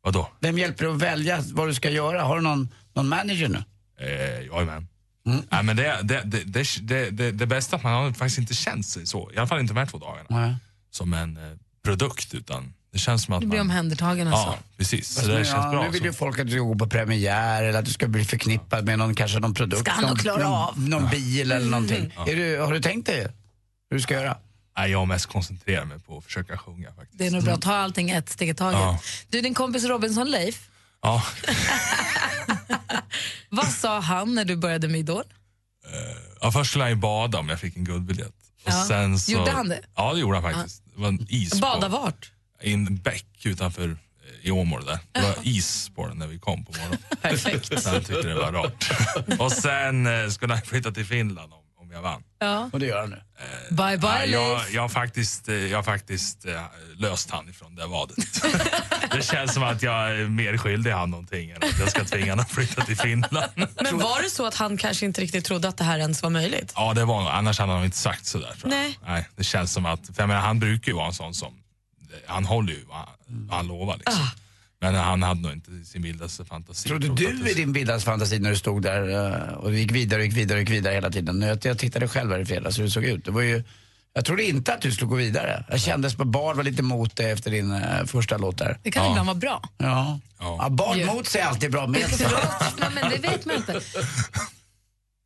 Vadå? 0.04 0.30
Vem 0.40 0.58
hjälper 0.58 0.86
dig 0.86 0.94
att 0.94 1.02
välja 1.02 1.44
vad 1.52 1.68
du 1.68 1.74
ska 1.74 1.90
göra? 1.90 2.24
Har 2.24 2.36
du 2.36 2.42
någon, 2.42 2.70
någon 2.94 3.08
manager 3.08 3.48
nu? 3.48 3.64
Eh, 4.00 4.46
jajamän. 4.46 4.88
Mm. 5.26 5.42
Nej, 5.52 5.64
men 5.64 5.76
det, 5.76 6.00
det, 6.04 6.22
det, 6.26 6.44
det, 6.82 7.10
det, 7.10 7.32
det, 7.32 7.46
bästa 7.46 7.76
att 7.76 7.84
man 7.84 7.94
har 7.94 8.14
faktiskt 8.14 8.38
inte 8.38 8.54
känt 8.54 8.86
sig 8.86 9.06
så, 9.06 9.32
i 9.34 9.38
alla 9.38 9.48
fall 9.48 9.60
inte 9.60 9.74
de 9.74 9.80
här 9.80 9.86
två 9.86 9.98
dagarna, 9.98 10.26
Nej. 10.30 10.56
som 10.92 11.14
en 11.14 11.38
eh, 11.38 11.44
produkt 11.84 12.34
utan 12.34 12.74
det 12.92 13.00
känns 13.00 13.24
som 13.24 13.34
att 13.34 13.42
Du 13.42 13.48
blir 13.48 13.58
man... 13.60 13.68
omhändertagen 13.68 14.28
och 14.28 14.34
Ja, 14.34 14.58
precis. 14.78 15.10
Så 15.10 15.22
det 15.22 15.28
nu, 15.28 15.34
känns 15.46 15.50
ja, 15.50 15.70
bra. 15.72 15.84
nu 15.84 15.90
vill 15.90 16.04
ju 16.04 16.14
folk 16.14 16.40
att 16.40 16.46
du 16.48 16.52
ska 16.52 16.62
gå 16.62 16.76
på 16.76 16.88
premiär 16.88 17.64
eller 17.64 17.80
att 17.80 17.86
du 17.86 17.92
ska 17.92 18.08
bli 18.08 18.26
förknippad 18.26 18.86
med 18.86 19.00
någon, 19.00 19.16
kanske 19.16 19.40
någon 19.40 19.54
produkt. 19.54 19.92
Ska 19.92 20.02
någon, 20.02 20.16
klara 20.18 20.44
någon, 20.44 20.54
av. 20.54 20.80
någon 20.80 21.10
bil 21.10 21.52
eller 21.52 21.70
någonting. 21.70 22.14
Är 22.28 22.36
du, 22.36 22.60
har 22.60 22.74
du 22.74 22.82
tänkt 22.82 23.06
dig 23.06 23.22
hur 23.90 23.98
du 23.98 24.02
ska 24.02 24.14
göra? 24.14 24.38
Nej, 24.78 24.92
jag 24.92 25.08
mest 25.08 25.26
koncentrerar 25.26 25.86
mig 25.86 26.00
på 26.00 26.18
att 26.18 26.24
försöka 26.24 26.58
sjunga 26.58 26.88
faktiskt. 26.94 27.18
Det 27.20 27.28
är 27.28 27.32
nog 27.32 27.44
bra 27.44 27.54
att 27.54 27.62
ta 27.62 27.74
allting 27.76 28.10
ett 28.10 28.30
steg 28.30 28.50
i 28.50 28.54
taget. 28.54 28.80
Ja. 28.80 29.00
Du, 29.30 29.42
din 29.42 29.54
kompis 29.54 29.84
Robinson 29.84 30.32
Leif, 30.32 30.66
Ja, 31.02 31.24
vad 33.50 33.68
sa 33.68 34.00
han 34.00 34.36
när 34.36 34.46
du 34.46 34.56
började 34.56 34.88
med 34.88 35.00
Idol? 35.00 35.24
ja, 36.42 36.52
först 36.52 36.70
skulle 36.70 36.84
han 36.84 36.92
ju 36.92 36.96
bada 36.96 37.38
om 37.40 37.50
jag 37.50 37.60
fick 37.60 37.78
en 37.78 37.84
guldbiljett. 37.84 38.28
Och 38.66 38.72
Ja. 38.72 38.86
sen 38.88 39.20
så, 39.20 39.32
Gjorde 39.32 39.52
han 39.52 39.70
det? 39.70 39.80
Ja, 39.96 40.14
det 40.14 40.20
gjorde 40.20 40.40
han 40.40 40.54
faktiskt. 40.54 40.84
Det 40.96 41.02
var 41.02 41.08
en 41.08 41.26
is 41.30 41.62
Bada 41.62 41.90
på, 41.90 41.98
vart? 41.98 42.32
I 42.62 42.74
en 42.74 42.96
bäck 42.98 43.46
utanför 43.46 43.90
eh, 43.90 44.48
i 44.48 44.52
Åmål 44.52 44.86
där. 44.86 45.00
Det 45.12 45.22
var 45.22 45.36
is 45.44 45.92
på 45.96 46.08
den 46.08 46.18
när 46.18 46.28
vi 46.28 46.40
kom 46.40 46.66
på 46.66 46.72
morgonen. 46.72 46.98
Perfekt. 47.22 47.84
Så 47.84 47.90
han 47.90 48.00
tyckte 48.04 48.28
det 48.28 48.36
var 48.36 48.52
rart. 48.52 48.92
Och 49.40 49.52
sen 49.52 50.08
eh, 50.24 50.30
skulle 50.30 50.54
han 50.54 50.62
flytta 50.62 50.92
till 50.92 51.06
Finland 51.06 51.54
om, 51.54 51.60
om 51.82 51.92
jag 51.92 52.02
vann. 52.02 52.24
Ja. 52.40 52.70
Och 52.74 52.80
det 52.80 52.86
gör 52.86 53.00
han 53.00 53.10
nu. 53.10 53.22
Bye 53.70 53.98
bye 53.98 54.10
Ja, 54.10 54.26
jag, 54.26 54.58
Leif. 54.58 54.74
jag 54.74 54.82
har 54.82 54.90
faktiskt, 54.90 55.50
eh, 55.50 55.56
jag 55.56 55.78
har 55.78 55.84
faktiskt 55.84 56.46
eh, 56.46 56.62
löst 56.98 57.32
han 57.32 57.50
ifrån 57.50 57.76
det 57.76 57.86
vadet. 57.86 58.18
det 59.12 59.22
känns 59.22 59.54
som 59.54 59.64
att 59.64 59.84
jag 59.84 60.12
är 60.12 60.26
mer 60.26 60.58
skyldig 60.58 60.92
han 60.92 61.10
någonting 61.10 61.50
än 61.52 61.58
att 61.64 61.80
jag 61.80 61.90
ska 61.90 62.04
tvinga 62.06 62.32
honom 62.32 62.46
att 62.46 62.52
flytta 62.52 62.82
till 62.86 62.98
Finland. 62.98 63.52
Men 63.82 63.98
var 63.98 64.22
det 64.24 64.30
så 64.30 64.46
att 64.46 64.56
han 64.56 64.78
kanske 64.78 65.06
inte 65.06 65.22
riktigt 65.22 65.46
trodde 65.46 65.68
att 65.68 65.78
det 65.78 65.84
här 65.84 66.00
ens 66.00 66.24
var 66.24 66.30
möjligt? 66.30 66.74
Ja, 66.76 66.94
det 66.94 67.06
var 67.06 67.20
nog. 67.20 67.30
Annars 67.30 67.60
hade 67.60 67.74
han 67.74 67.86
inte 67.86 67.98
sagt 67.98 68.26
sådär. 68.26 68.54
Tror 68.62 68.74
jag. 68.74 68.80
Nej. 68.80 69.00
Nej. 69.06 69.28
Det 69.36 69.44
känns 69.44 69.74
som 69.74 69.86
att, 69.86 70.06
för 70.06 70.14
jag 70.18 70.28
menar, 70.28 70.42
han 70.42 70.60
brukar 70.60 70.92
ju 70.92 70.96
vara 70.96 71.08
en 71.08 71.14
sån 71.14 71.34
som, 71.34 71.54
han 72.26 72.46
håller 72.46 72.74
ju 72.74 72.84
vad 72.88 72.98
han, 72.98 73.08
vad 73.28 73.58
han 73.58 73.68
lovar 73.68 73.98
liksom. 73.98 74.24
Ah. 74.24 74.32
Men 74.82 74.96
han 74.96 75.24
hade 75.24 75.42
nog 75.42 75.52
inte 75.52 75.72
sin 75.86 76.02
vildaste 76.02 76.46
fantasi. 76.46 76.90
Trodde 76.90 77.16
du 77.16 77.50
i 77.50 77.54
din 77.54 77.74
vildaste 77.74 78.06
fantasi 78.06 78.40
när 78.40 78.50
du 78.50 78.56
stod 78.56 78.82
där 78.82 79.10
eh, 79.10 79.54
och 79.54 79.72
du 79.72 79.80
gick 79.80 79.92
vidare 79.92 80.20
och 80.20 80.26
gick 80.26 80.38
vidare 80.38 80.58
och 80.58 80.60
gick 80.60 80.70
vidare 80.70 80.94
hela 80.94 81.10
tiden? 81.10 81.42
Jag, 81.42 81.66
jag 81.66 81.80
tittade 81.80 82.08
själv 82.08 82.32
här 82.32 82.40
i 82.40 82.46
fredags 82.46 82.80
hur 82.80 82.84
det 82.84 82.90
såg 82.90 83.04
ut. 83.04 83.26
Det 83.26 83.32
var 83.32 83.42
ju, 83.42 83.64
jag 84.14 84.26
trodde 84.26 84.44
inte 84.44 84.74
att 84.74 84.82
du 84.82 84.92
skulle 84.92 85.10
gå 85.10 85.16
vidare. 85.16 85.66
Jag 85.70 85.80
kände 85.80 86.10
som 86.10 86.22
att 86.22 86.28
Bard 86.28 86.56
var 86.56 86.64
lite 86.64 86.84
mot 86.84 87.16
dig 87.16 87.32
efter 87.32 87.52
din 87.52 87.72
eh, 87.72 88.06
första 88.06 88.38
låt 88.38 88.58
där. 88.58 88.80
Det 88.84 88.92
kan 88.92 89.10
ibland 89.10 89.28
vara 89.28 89.38
bra. 89.38 89.62
Ja. 89.78 90.20
Ja. 90.40 90.58
ja 90.62 90.70
Bard 90.70 91.06
mot 91.06 91.28
sig 91.28 91.42
är 91.42 91.46
alltid 91.46 91.72
bra 91.72 91.88
med 91.88 92.10
sig. 92.10 92.28
Nej, 92.80 92.90
men 92.94 93.12
det 93.12 93.18
vet 93.18 93.46
man 93.46 93.56
inte. 93.56 93.82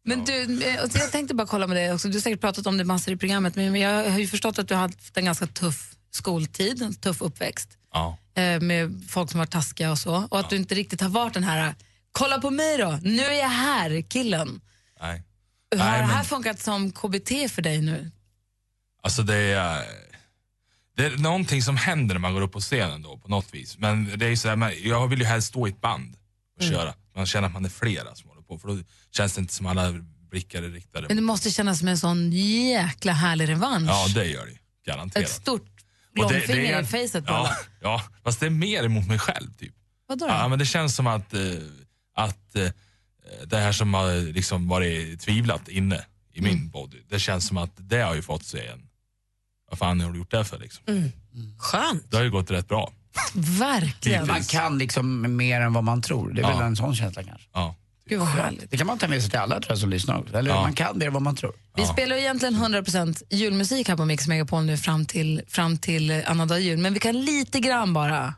Men 0.06 0.26
du, 0.26 0.64
eh, 0.64 0.84
och 0.84 0.92
så 0.92 0.98
jag 0.98 1.12
tänkte 1.12 1.36
bara 1.36 1.48
kolla 1.48 1.68
med 1.68 1.78
dig 1.78 1.94
också. 1.94 2.08
Du 2.08 2.14
har 2.14 2.22
säkert 2.22 2.42
pratat 2.42 2.68
om 2.68 2.78
det 2.78 2.84
massor 2.84 3.14
i 3.14 3.18
programmet, 3.18 3.56
men 3.56 3.76
jag 3.76 4.12
har 4.12 4.20
ju 4.20 4.28
förstått 4.28 4.60
att 4.60 4.68
du 4.68 4.74
har 4.74 4.82
haft 4.82 5.18
en 5.18 5.26
ganska 5.26 5.48
tuff 5.48 5.94
skoltid, 6.16 6.82
en 6.82 6.94
tuff 6.94 7.22
uppväxt 7.22 7.70
Ja. 7.94 8.18
eh, 8.36 8.60
med 8.62 9.04
folk 9.10 9.32
som 9.32 9.40
var 9.40 9.46
taskiga 9.46 9.92
och 9.92 9.98
så. 10.00 10.28
Och 10.32 10.40
att 10.40 10.50
du 10.50 10.56
inte 10.56 10.76
riktigt 10.76 11.02
har 11.02 11.10
varit 11.10 11.34
den 11.34 11.44
här, 11.44 11.76
kolla 12.12 12.40
på 12.40 12.50
mig 12.50 12.78
då, 12.78 13.00
nu 13.02 13.24
är 13.24 13.40
jag 13.40 13.50
här, 13.50 14.02
killen. 14.02 14.62
Nej. 15.02 15.24
Har 15.72 15.78
Nej, 15.78 16.00
det 16.02 16.06
här 16.08 16.16
men- 16.16 16.26
funkat 16.26 16.60
som 16.60 16.92
KBT 16.92 17.50
för 17.52 17.62
dig 17.62 17.82
nu? 17.82 18.12
Alltså 19.04 19.24
det 19.24 19.36
är, 19.36 19.86
det 20.98 21.06
är 21.06 21.18
någonting 21.18 21.62
som 21.62 21.78
händer 21.78 22.16
när 22.16 22.20
man 22.20 22.34
går 22.34 22.42
upp 22.42 22.52
på 22.52 22.60
scenen 22.60 23.02
då 23.02 23.18
på 23.18 23.28
något 23.28 23.54
vis. 23.54 23.78
Men 23.78 24.20
det 24.20 24.26
är 24.26 24.36
så 24.36 24.50
här, 24.50 24.88
jag 24.88 25.08
vill 25.08 25.20
ju 25.20 25.26
helst 25.26 25.48
stå 25.48 25.68
i 25.68 25.70
ett 25.70 25.82
band 25.82 26.16
och 26.58 26.64
Mm. 26.64 26.74
köra. 26.76 26.94
Man 27.16 27.26
känner 27.26 27.48
att 27.48 27.54
man 27.54 27.66
är 27.66 27.70
flera 27.70 28.16
som 28.16 28.30
håller 28.30 28.42
på 28.42 28.60
för 28.60 28.68
då 28.68 28.78
känns 29.12 29.34
det 29.34 29.42
inte 29.42 29.54
som 29.54 29.66
alla 29.66 29.92
blickar 30.32 30.64
är 30.64 30.70
riktade. 30.70 31.08
Men 31.08 31.16
det 31.18 31.24
måste 31.24 31.52
kännas 31.52 31.80
som 31.80 31.88
en 31.88 31.98
sån 31.98 32.32
jäkla 32.32 33.12
härlig 33.14 33.50
revansch. 33.50 33.90
Ja 33.90 34.08
det 34.16 34.26
gör 34.26 34.46
det 34.46 34.58
Garanterat. 34.92 35.26
Ett 35.26 35.32
stort 35.32 35.73
långfinger 36.22 36.62
det 36.62 36.68
är- 36.70 36.82
i 36.82 36.86
facet 36.86 37.26
på 37.26 37.34
ja, 37.34 37.38
alla. 37.38 37.56
ja, 37.82 38.04
fast 38.24 38.40
det 38.40 38.46
är 38.46 38.50
mer 38.50 38.84
emot 38.84 39.08
mig 39.08 39.20
själv 39.20 39.54
typ. 39.60 39.74
Vadå 40.08 40.26
då? 40.26 40.32
Ja, 40.32 40.48
men 40.48 40.60
det 40.60 40.66
känns 40.66 40.96
som 40.96 41.08
att, 41.08 41.34
eh, 41.34 41.40
att 42.16 42.56
eh, 42.56 42.68
det 43.46 43.58
här 43.58 43.72
som 43.72 43.94
har 43.94 44.34
liksom 44.34 44.68
varit 44.68 45.22
tvivlat 45.22 45.68
inne 45.68 46.06
i 46.34 46.42
min 46.42 46.54
Mm. 46.58 46.70
body, 46.70 46.98
det 47.10 47.20
känns 47.20 47.48
som 47.48 47.58
att 47.58 47.72
det 47.78 48.00
har 48.02 48.16
ju 48.16 48.22
fått 48.22 48.46
sig 48.46 48.68
en, 48.68 48.90
vad 49.70 49.80
fan 49.80 50.02
har 50.02 50.12
du 50.12 50.18
gjort 50.18 50.32
det 50.32 50.46
för 50.46 50.60
liksom? 50.60 50.84
Skönt. 51.58 52.12
Det 52.12 52.18
har 52.18 52.24
ju 52.24 52.32
gått 52.32 52.52
rätt 52.52 52.68
bra. 52.68 52.92
Verkligen. 53.34 54.28
Man 54.28 54.44
kan 54.44 54.78
liksom 54.78 55.36
mer 55.38 55.62
än 55.62 55.74
vad 55.74 55.84
man 55.84 56.02
tror. 56.02 56.32
Det 56.34 56.42
är 56.42 56.48
väl 56.48 56.58
Ja. 56.60 56.66
en 56.66 56.76
sån 56.76 56.96
känsla 56.96 57.24
kanske. 57.24 57.48
Ja. 57.54 57.76
Gud 58.10 58.20
vad 58.20 58.28
härligt. 58.28 58.72
Det 58.72 58.78
kan 58.78 58.88
man 58.88 58.98
ta 58.98 59.08
med 59.08 59.22
sig 59.22 59.30
till 59.30 59.40
alla 59.40 59.56
tror 59.56 59.72
jag 59.72 59.78
som 59.78 59.90
lyssnar. 59.90 60.36
Eller 60.36 60.50
Ja. 60.52 60.62
man 60.62 60.74
kan 60.74 61.02
än 61.02 61.14
vad 61.14 61.22
man 61.22 61.36
tror. 61.36 61.54
Vi 61.78 61.86
spelar 61.86 62.16
ju 62.16 62.22
egentligen 62.22 62.56
100% 62.56 63.24
julmusik 63.30 63.90
här 63.90 63.98
på 63.98 64.06
Mix 64.06 64.28
Megapol 64.28 64.64
nu 64.64 64.78
fram 64.78 65.06
till, 65.06 65.42
fram 65.48 65.78
till 65.78 66.24
annandag 66.26 66.60
jul, 66.60 66.78
men 66.78 66.94
vi 66.94 67.00
kan 67.00 67.22
lite 67.22 67.60
grann 67.60 67.94
bara. 67.94 68.34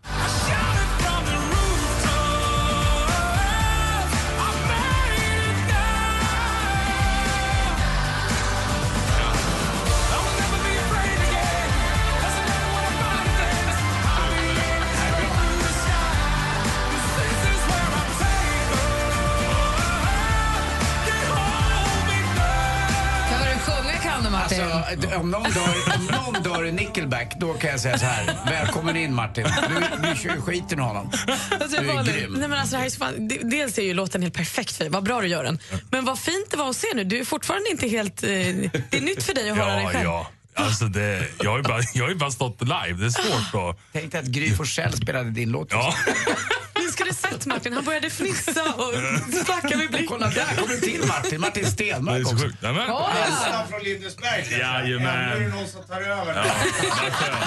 Om, 25.04 25.32
någon 25.32 25.44
dör, 25.44 25.76
om 25.98 26.06
någon 26.06 26.44
dör 26.44 26.66
i 26.66 26.72
Nickelback, 26.72 27.34
då 27.40 27.54
kan 27.54 27.70
jag 27.70 27.80
säga 27.80 27.98
så 27.98 28.06
här. 28.06 28.38
Välkommen 28.46 28.96
in 28.98 29.14
Martin. 29.14 29.48
Du, 29.70 30.08
du 30.10 30.16
kör 30.16 30.42
skiten 30.42 30.80
ur 30.80 30.84
honom. 30.84 31.12
Alltså, 31.52 31.82
Du 31.82 31.90
är 31.90 31.94
Malin, 31.94 32.14
grym. 32.16 32.32
Nej, 32.34 32.48
men 32.48 32.60
alltså, 32.60 32.76
det 32.76 32.80
här 32.80 32.86
är 32.86 32.90
så 32.90 32.98
fan, 32.98 33.28
de- 33.28 33.38
dels 33.44 33.78
är 33.78 33.82
ju 33.84 33.94
låten 33.94 34.22
helt 34.22 34.34
perfekt 34.34 34.72
för 34.72 34.84
dig, 34.84 34.90
vad 34.90 35.04
bra 35.04 35.22
du 35.22 35.28
gör 35.28 35.44
den. 35.44 35.60
Men 35.92 36.06
vad 36.06 36.20
fint 36.20 36.48
det 36.52 36.58
var 36.58 36.70
att 36.70 36.76
se 36.76 36.88
nu, 36.96 37.04
du 37.04 37.20
är 37.20 37.26
fortfarande 37.26 37.70
inte 37.70 37.88
helt... 37.88 38.24
Eh, 38.24 38.30
det 38.30 38.98
är 38.98 39.02
nytt 39.02 39.24
för 39.24 39.34
dig 39.34 39.50
att 39.50 39.58
höra 39.58 39.74
dig 39.76 39.84
Ja, 39.84 39.90
själv. 39.90 40.04
ja. 40.06 40.28
Alltså 40.58 40.86
det, 40.86 41.28
jag, 41.42 41.50
har 41.52 41.58
ju 41.58 41.64
bara, 41.64 41.82
jag 41.94 42.04
har 42.04 42.10
ju 42.10 42.16
bara 42.16 42.32
stått 42.32 42.62
live, 42.62 42.94
det 43.00 43.06
är 43.06 43.10
svårt 43.10 43.70
att... 43.70 43.80
Tänk 43.94 44.12
dig 44.12 44.22
att 44.22 44.28
Gry 44.28 44.56
Forssell 44.56 44.94
spelade 44.94 45.30
din 45.32 45.50
låt. 45.52 45.68
Ja. 45.72 45.94
Skulle 46.96 47.14
sett 47.14 47.46
Martin, 47.46 47.74
han 47.74 47.84
började 47.84 48.10
fnissa 48.10 48.62
och 48.74 48.94
flacka 49.46 49.78
med 49.78 49.90
blicken. 49.90 50.08
Kolla 50.08 50.28
där 50.28 50.56
kommer 50.56 50.76
till 50.78 51.04
Martin. 51.08 51.42
Martin 51.42 51.64
Det 51.64 51.70
är 51.70 51.72
Stenmark 51.72 52.24
så 52.28 52.34
också. 52.34 52.46
sjukt. 52.46 52.62
Nämen. 52.62 52.82
Hälsningar 52.82 53.66
från 53.70 53.84
Lindesberg. 53.84 54.48
Jajamän. 54.60 55.08
Ändå 55.08 55.36
är 55.36 55.40
det 55.40 55.48
någon 55.56 55.68
som 55.68 55.84
tar 55.84 56.02
över. 56.02 56.34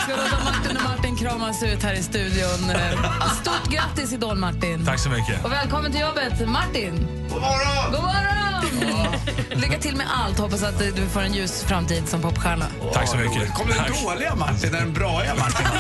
Ska 0.03 0.17
låta 0.17 0.45
Martin 0.45 0.77
och 0.77 0.83
Martin 0.83 1.17
kramas 1.17 1.63
ut 1.63 1.83
här 1.83 1.95
i 1.95 2.03
studion. 2.03 2.71
Eh, 2.71 3.33
Stort 3.43 3.71
grattis 3.73 4.13
Idol-Martin. 4.13 4.87
Tack 4.87 4.99
så 5.01 5.09
mycket. 5.11 5.45
Och 5.45 5.53
välkommen 5.53 5.93
till 5.93 6.01
jobbet, 6.01 6.49
Martin. 6.49 7.07
God 7.31 7.41
morgon! 7.41 7.93
God 7.93 8.01
morgon! 8.03 8.48
Lycka 9.51 9.79
till 9.79 9.97
med 9.97 10.07
allt. 10.11 10.39
Hoppas 10.39 10.63
att 10.63 10.79
du 10.79 11.07
får 11.07 11.21
en 11.21 11.33
ljus 11.33 11.63
framtid 11.63 12.09
som 12.09 12.21
popstjärna. 12.23 12.67
Tack 12.93 13.09
så 13.09 13.17
mycket. 13.17 13.55
Kommer 13.55 13.75
den 13.75 14.05
dåliga 14.05 14.35
Martin 14.35 14.69
eller 14.69 14.79
den 14.79 14.93
braiga 14.93 15.35
Martin? 15.35 15.67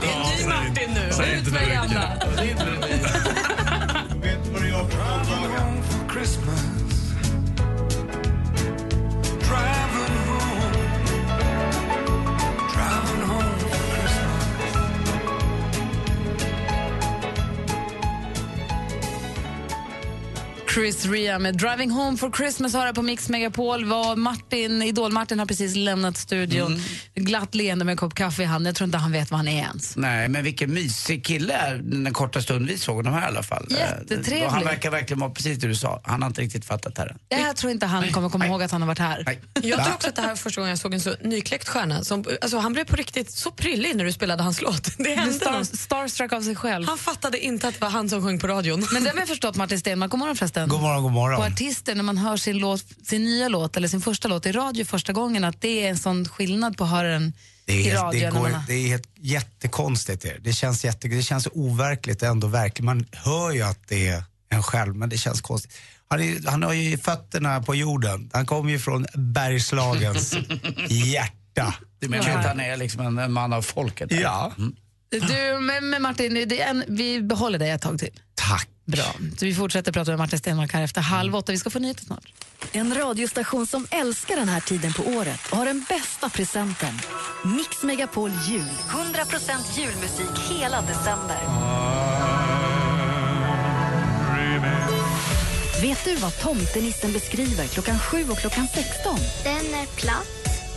Det 0.00 0.06
är 0.06 0.42
ny 0.42 0.46
Martin 0.48 0.90
nu. 0.94 1.24
Ut 1.38 1.52
med 1.52 1.62
det 1.68 1.74
gamla. 1.74 2.12
Chris 20.78 21.06
Ria 21.06 21.38
med 21.38 21.56
Driving 21.56 21.90
Home 21.90 22.16
for 22.16 22.30
Christmas 22.30 22.74
har 22.74 22.86
jag 22.86 22.94
på 22.94 23.02
Mix 23.02 23.28
Megapol. 23.28 23.84
Var 23.84 24.16
Martin, 24.16 24.82
Idol-Martin 24.82 25.38
har 25.38 25.46
precis 25.46 25.76
lämnat 25.76 26.16
studion. 26.16 26.82
Glatt 27.14 27.54
leende 27.54 27.84
med 27.84 27.92
en 27.92 27.96
kopp 27.96 28.14
kaffe 28.14 28.42
i 28.42 28.44
handen. 28.44 28.66
Jag 28.66 28.76
tror 28.76 28.84
inte 28.84 28.98
han 28.98 29.12
vet 29.12 29.30
vad 29.30 29.38
han 29.38 29.48
är 29.48 29.58
ens. 29.58 29.96
Nej, 29.96 30.28
men 30.28 30.44
vilken 30.44 30.74
mysig 30.74 31.26
kille 31.26 31.80
den 31.82 32.12
korta 32.12 32.42
stund 32.42 32.66
vi 32.66 32.78
såg 32.78 32.96
honom 32.96 33.12
här 33.12 33.22
i 33.22 33.24
alla 33.24 33.42
fall. 33.42 33.66
Jättetrevlig. 33.70 34.44
Och 34.44 34.52
han 34.52 34.64
verkar 34.64 34.90
verkligen 34.90 35.20
vara 35.20 35.30
precis 35.30 35.58
det 35.58 35.68
du 35.68 35.74
sa. 35.74 36.00
Han 36.04 36.22
har 36.22 36.28
inte 36.28 36.40
riktigt 36.40 36.64
fattat 36.64 36.94
det 36.94 37.02
här 37.02 37.16
än. 37.30 37.46
Jag 37.46 37.56
tror 37.56 37.72
inte 37.72 37.86
han 37.86 38.12
kommer 38.12 38.28
komma 38.28 38.46
ihåg 38.46 38.62
att 38.62 38.70
han 38.70 38.82
har 38.82 38.86
varit 38.86 38.98
här. 38.98 39.22
Nej. 39.26 39.40
Jag 39.54 39.84
tror 39.84 39.94
också 39.94 40.08
att 40.08 40.16
det 40.16 40.22
här 40.22 40.28
var 40.28 40.36
första 40.36 40.60
gången 40.60 40.70
jag 40.70 40.78
såg 40.78 40.94
en 40.94 41.00
så 41.00 41.14
nykläckt 41.20 41.68
stjärna. 41.68 42.04
Som, 42.04 42.24
alltså, 42.40 42.58
han 42.58 42.72
blev 42.72 42.84
på 42.84 42.96
riktigt 42.96 43.30
så 43.30 43.50
prillig 43.50 43.96
när 43.96 44.04
du 44.04 44.12
spelade 44.12 44.42
hans 44.42 44.62
låt. 44.62 44.98
Det 44.98 45.14
hände 45.14 45.34
star, 45.34 45.64
starstruck 45.64 46.32
av 46.32 46.42
sig 46.42 46.56
själv. 46.56 46.86
Han 46.86 46.98
fattade 46.98 47.38
inte 47.38 47.68
att 47.68 47.74
det 47.74 47.80
var 47.80 47.90
han 47.90 48.08
som 48.08 48.22
sjöng 48.22 48.38
på 48.38 48.46
radion. 48.46 48.86
Men 48.92 49.04
det 49.04 49.10
har 49.10 49.16
vi 49.16 49.26
förstått 49.26 49.56
Martin 49.56 49.78
Stenmarck. 49.78 50.10
God 50.10 50.20
morgon 50.20 50.36
förresten. 50.36 50.67
God 50.68 50.80
morgon, 50.80 51.02
god 51.02 51.10
På 51.10 51.14
morgon. 51.14 51.52
artister, 51.52 51.94
när 51.94 52.02
man 52.02 52.18
hör 52.18 52.36
sin, 52.36 52.58
låt, 52.58 52.84
sin 53.06 53.24
nya 53.24 53.48
låt 53.48 53.76
eller 53.76 53.88
sin 53.88 54.00
första 54.00 54.28
låt 54.28 54.46
i 54.46 54.52
radio 54.52 54.84
första 54.84 55.12
gången, 55.12 55.44
att 55.44 55.60
det 55.60 55.84
är 55.86 55.90
en 55.90 55.96
sån 55.98 56.28
skillnad 56.28 56.76
på 56.76 56.84
att 56.84 56.90
höra 56.90 57.08
den 57.08 57.32
Det 57.64 57.90
är, 57.90 57.96
radio. 57.96 58.20
det, 58.30 58.38
går, 58.38 58.50
det 58.66 58.74
är 58.74 58.88
helt, 58.88 59.08
jättekonstigt. 59.20 60.22
Det, 60.22 60.36
det, 60.40 60.52
känns 60.52 60.84
jätte, 60.84 61.08
det 61.08 61.22
känns 61.22 61.48
overkligt 61.52 62.22
ändå 62.22 62.46
verkligen. 62.46 62.84
Man 62.86 63.06
hör 63.12 63.50
ju 63.50 63.62
att 63.62 63.88
det 63.88 64.08
är 64.08 64.22
en 64.50 64.62
själv, 64.62 64.96
men 64.96 65.08
det 65.08 65.18
känns 65.18 65.40
konstigt. 65.40 65.72
Han, 66.08 66.20
är, 66.20 66.50
han 66.50 66.62
har 66.62 66.72
ju 66.72 66.98
fötterna 66.98 67.62
på 67.62 67.74
jorden. 67.74 68.30
Han 68.32 68.46
kommer 68.46 68.70
ju 68.70 68.78
från 68.78 69.06
Bergslagens 69.14 70.34
hjärta. 70.88 71.74
Du 71.98 72.08
menar 72.08 72.30
att 72.38 72.46
han 72.46 72.60
är 72.60 72.76
liksom 72.76 73.00
en, 73.06 73.18
en 73.18 73.32
man 73.32 73.52
av 73.52 73.62
folket? 73.62 74.12
här? 74.12 74.20
Ja, 74.22 74.52
Du, 75.10 75.58
men, 75.60 75.90
men 75.90 76.02
Martin, 76.02 76.34
det 76.34 76.60
är 76.60 76.70
en, 76.70 76.84
vi 76.88 77.22
behåller 77.22 77.58
dig 77.58 77.70
ett 77.70 77.82
tag 77.82 77.98
till. 77.98 78.20
Bra. 78.88 79.14
Så 79.38 79.44
vi 79.44 79.54
fortsätter 79.54 79.92
prata 79.92 80.10
med 80.10 80.18
Martin 80.18 80.38
Stenmarck 80.38 80.72
här 80.72 80.82
efter 80.82 81.00
halv 81.00 81.36
åtta. 81.36 81.52
Vi 81.52 81.58
ska 81.58 81.70
få 81.70 81.78
nyheter 81.78 82.04
snart. 82.04 82.32
En 82.72 82.94
radiostation 82.94 83.66
som 83.66 83.86
älskar 83.90 84.36
den 84.36 84.48
här 84.48 84.60
tiden 84.60 84.92
på 84.92 85.02
året 85.02 85.40
och 85.50 85.56
har 85.56 85.66
den 85.66 85.84
bästa 85.88 86.28
presenten. 86.28 86.94
Mix 87.44 87.82
Megapol 87.82 88.30
Jul. 88.48 88.62
100% 88.62 89.78
julmusik 89.78 90.50
hela 90.50 90.80
december. 90.80 91.38
Vet 95.82 96.04
du 96.04 96.16
vad 96.16 96.38
tomtenissen 96.40 97.12
beskriver 97.12 97.66
klockan 97.66 97.98
7 97.98 98.24
och 98.30 98.38
klockan 98.38 98.68
16? 98.74 99.18
Den 99.44 99.74
är 99.74 99.86
platt. 99.86 100.28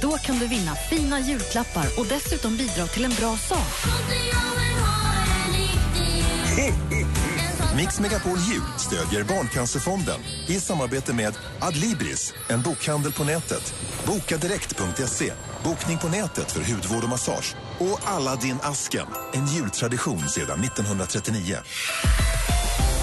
Då 0.01 0.11
kan 0.11 0.39
du 0.39 0.47
vinna 0.47 0.75
fina 0.75 1.19
julklappar 1.19 1.85
och 1.97 2.05
dessutom 2.05 2.57
bidra 2.57 2.87
till 2.87 3.05
en 3.05 3.13
bra 3.19 3.37
sak. 3.37 3.85
Mix 7.75 7.99
Megapol 7.99 8.37
Jul 8.37 8.61
stödjer 8.77 9.23
Barncancerfonden 9.23 10.19
i 10.47 10.59
samarbete 10.59 11.13
med 11.13 11.33
Adlibris, 11.59 12.33
en 12.49 12.61
bokhandel 12.61 13.13
på 13.13 13.23
nätet. 13.23 13.73
Bokadirekt.se, 14.05 15.33
bokning 15.63 15.97
på 15.97 16.07
nätet 16.07 16.51
för 16.51 16.73
hudvård 16.73 17.03
och 17.03 17.09
massage. 17.09 17.55
Och 17.79 17.99
Aladdin 18.03 18.57
Asken, 18.63 19.07
en 19.33 19.47
jultradition 19.47 20.29
sedan 20.29 20.63
1939. 20.63 21.57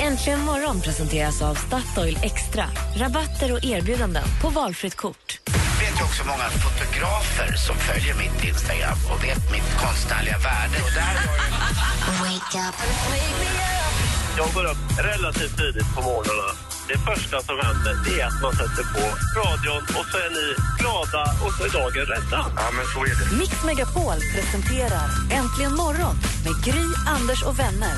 Äntligen 0.02 0.40
morgon 0.40 0.80
presenteras 0.80 1.42
av 1.42 1.54
Statoil 1.54 2.18
Extra. 2.22 2.64
Rabatter 2.96 3.52
och 3.52 3.64
erbjudanden 3.64 4.24
på 4.42 4.48
valfritt 4.48 4.94
kort. 4.94 5.40
Jag 5.46 5.86
vet 5.86 6.00
ju 6.00 6.04
också 6.04 6.24
många 6.24 6.48
fotografer 6.48 7.56
som 7.56 7.76
följer 7.76 8.14
mitt 8.14 8.44
Instagram 8.44 8.98
och 9.12 9.24
vet 9.24 9.52
mitt 9.52 9.76
konstnärliga 9.82 10.38
värde. 10.38 10.76
Och 10.84 10.92
där 10.94 11.14
har 12.12 12.28
Jag 14.40 14.48
går 14.54 14.64
upp 14.72 14.82
relativt 15.12 15.56
tidigt 15.56 15.94
på 15.94 16.00
morgnarna. 16.02 16.48
Det 16.90 16.98
första 17.10 17.36
som 17.48 17.56
händer 17.66 17.94
det 18.04 18.20
är 18.20 18.26
att 18.26 18.40
man 18.42 18.52
sätter 18.52 18.84
på 18.94 19.04
radion 19.40 19.82
och 19.98 20.06
så 20.10 20.16
är 20.26 20.30
ni 20.38 20.46
glada 20.80 21.22
och 21.44 21.52
så 21.56 21.60
är 21.64 21.72
dagen 21.80 22.06
rädda. 22.14 22.40
Ja, 22.56 22.66
men 22.76 22.86
så 22.94 22.98
är 23.10 23.14
det. 23.18 23.36
Mix 23.40 23.64
Megapol 23.64 24.18
presenterar 24.34 25.06
Äntligen 25.38 25.74
morgon 25.82 26.14
med 26.44 26.54
Gry, 26.64 26.86
Anders 27.16 27.42
och 27.42 27.58
vänner. 27.58 27.96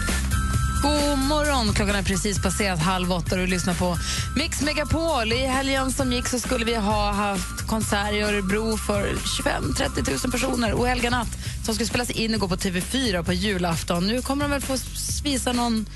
God 0.82 1.18
morgon! 1.18 1.74
Klockan 1.74 1.94
är 1.94 2.02
precis 2.02 2.42
passerat 2.42 2.78
halv 2.78 3.12
åtta 3.12 3.34
och 3.34 3.40
du 3.40 3.46
lyssnar 3.46 3.74
på 3.74 3.96
Mix 4.36 4.62
Megapol. 4.62 5.32
I 5.32 5.46
helgen 5.46 5.92
som 5.92 6.12
gick 6.12 6.26
så 6.26 6.38
skulle 6.38 6.64
vi 6.64 6.74
ha 6.74 7.12
haft 7.12 7.66
konsert 7.66 8.12
i 8.12 8.20
Örebro 8.20 8.76
för 8.76 9.02
25-30 9.44 10.10
000 10.24 10.32
personer. 10.32 10.72
Och 10.72 10.86
Helga 10.86 11.10
natt 11.10 11.38
som 11.64 11.74
skulle 11.74 11.88
spelas 11.88 12.10
in 12.10 12.34
och 12.34 12.40
gå 12.40 12.48
på 12.48 12.56
TV4 12.56 13.22
på 13.22 13.32
julafton. 13.32 14.06
Nu 14.06 14.22
kommer 14.22 14.44
de 14.44 14.50
väl 14.50 14.60
få 14.60 14.76
visa 15.24 15.52
någon... 15.52 15.86